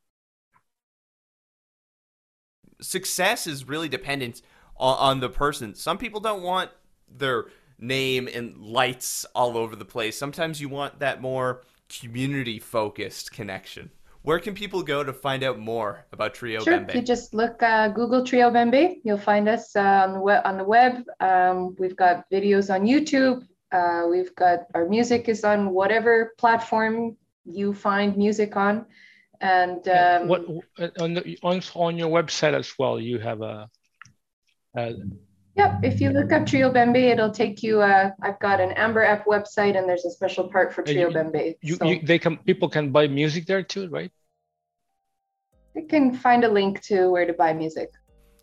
Success 2.81 3.47
is 3.47 3.67
really 3.67 3.89
dependent 3.89 4.43
on, 4.77 4.97
on 4.99 5.21
the 5.21 5.29
person. 5.29 5.75
Some 5.75 5.99
people 5.99 6.21
don't 6.21 6.43
want 6.43 6.71
their 7.09 7.47
name 7.79 8.29
in 8.29 8.55
lights 8.59 9.25
all 9.35 9.57
over 9.57 9.77
the 9.77 9.85
place. 9.85 10.17
Sometimes 10.17 10.61
you 10.61 10.69
want 10.69 10.99
that 11.01 11.21
more 11.21 11.63
community 11.89 12.59
focused 12.59 13.33
connection. 13.33 13.91
Where 14.23 14.39
can 14.39 14.55
people 14.55 14.83
go 14.83 15.05
to 15.05 15.13
find 15.13 15.43
out 15.43 15.59
more 15.59 16.07
about 16.11 16.33
Trio 16.33 16.63
sure. 16.63 16.79
Bembe? 16.79 16.95
You 16.95 17.03
just 17.03 17.35
look 17.35 17.63
uh, 17.63 17.89
Google 17.89 18.25
Trio 18.25 18.51
Bembe. 18.51 19.01
You'll 19.05 19.19
find 19.19 19.49
us 19.51 19.77
uh, 19.77 20.07
on 20.07 20.15
the 20.15 20.21
web. 20.21 20.43
On 20.47 20.57
the 20.57 20.65
web, 20.65 21.05
um, 21.21 21.77
we've 21.79 21.97
got 21.97 22.25
videos 22.31 22.73
on 22.75 22.87
YouTube. 22.87 23.47
Uh, 23.71 24.07
we've 24.09 24.35
got 24.35 24.61
our 24.75 24.89
music 24.89 25.29
is 25.29 25.45
on 25.45 25.71
whatever 25.71 26.33
platform 26.39 27.17
you 27.45 27.75
find 27.75 28.17
music 28.17 28.57
on, 28.57 28.87
and 29.43 29.87
um, 29.89 30.27
what 30.27 30.47
on 31.01 31.15
the, 31.15 31.39
on 31.43 31.61
on 31.75 31.99
your 31.99 32.09
website 32.09 32.55
as 32.55 32.73
well? 32.79 32.99
You 32.99 33.19
have 33.19 33.43
a. 33.43 33.69
a 34.77 34.95
Yep, 35.57 35.85
if 35.85 36.01
you 36.01 36.11
look 36.11 36.33
up 36.33 36.47
Trio 36.47 36.73
Bembe, 36.73 36.97
it'll 36.97 37.31
take 37.31 37.63
you. 37.63 37.81
Uh, 37.81 38.11
I've 38.23 38.41
got 38.41 38.61
an 38.61 38.73
Amber 38.73 39.05
Epp 39.07 39.25
website, 39.25 39.79
and 39.79 39.89
there's 39.89 40.05
a 40.05 40.11
special 40.11 40.49
part 40.49 40.75
for 40.75 40.83
Trio 40.83 41.09
you, 41.09 41.15
Bembe. 41.15 41.55
You, 41.63 41.77
so 41.77 41.85
you, 41.87 42.01
they 42.03 42.19
can 42.19 42.39
people 42.39 42.69
can 42.69 42.91
buy 42.91 43.07
music 43.07 43.47
there 43.47 43.63
too, 43.63 43.89
right? 43.89 44.11
They 45.75 45.83
can 45.83 46.13
find 46.13 46.43
a 46.43 46.49
link 46.49 46.81
to 46.83 47.09
where 47.09 47.25
to 47.25 47.33
buy 47.33 47.53
music. 47.53 47.91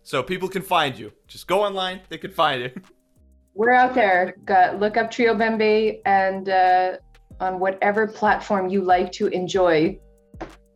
So 0.03 0.23
people 0.23 0.47
can 0.47 0.61
find 0.61 0.97
you. 0.97 1.11
Just 1.27 1.47
go 1.47 1.63
online; 1.63 1.99
they 2.07 2.17
can 2.17 2.31
find 2.31 2.61
it. 2.61 2.77
We're 3.53 3.73
out 3.73 3.93
there. 3.93 4.35
Got, 4.45 4.79
look 4.79 4.95
up 4.95 5.11
Trio 5.11 5.35
Bembe, 5.35 5.99
and 6.05 6.47
uh, 6.47 6.97
on 7.41 7.59
whatever 7.59 8.07
platform 8.07 8.69
you 8.69 8.81
like 8.83 9.11
to 9.13 9.27
enjoy 9.27 9.99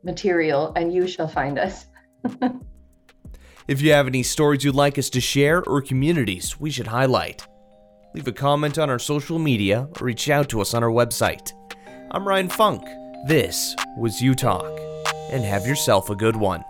material, 0.03 0.73
and 0.75 0.93
you 0.93 1.07
shall 1.07 1.29
find 1.29 1.57
us. 1.57 1.85
If 3.67 3.81
you 3.81 3.93
have 3.93 4.05
any 4.05 4.21
stories 4.21 4.63
you'd 4.63 4.75
like 4.75 4.99
us 4.99 5.09
to 5.09 5.19
share 5.19 5.63
or 5.63 5.81
communities 5.81 6.59
we 6.59 6.69
should 6.69 6.85
highlight, 6.85 7.47
leave 8.13 8.27
a 8.27 8.31
comment 8.31 8.77
on 8.77 8.91
our 8.91 8.99
social 8.99 9.39
media 9.39 9.89
or 9.99 10.05
reach 10.05 10.29
out 10.29 10.49
to 10.49 10.61
us 10.61 10.75
on 10.75 10.83
our 10.83 10.91
website. 10.91 11.51
I'm 12.11 12.27
Ryan 12.27 12.49
Funk. 12.49 12.83
This 13.27 13.75
was 13.97 14.21
You 14.21 14.35
Talk, 14.35 14.79
and 15.31 15.43
have 15.43 15.65
yourself 15.65 16.11
a 16.11 16.15
good 16.15 16.35
one. 16.35 16.63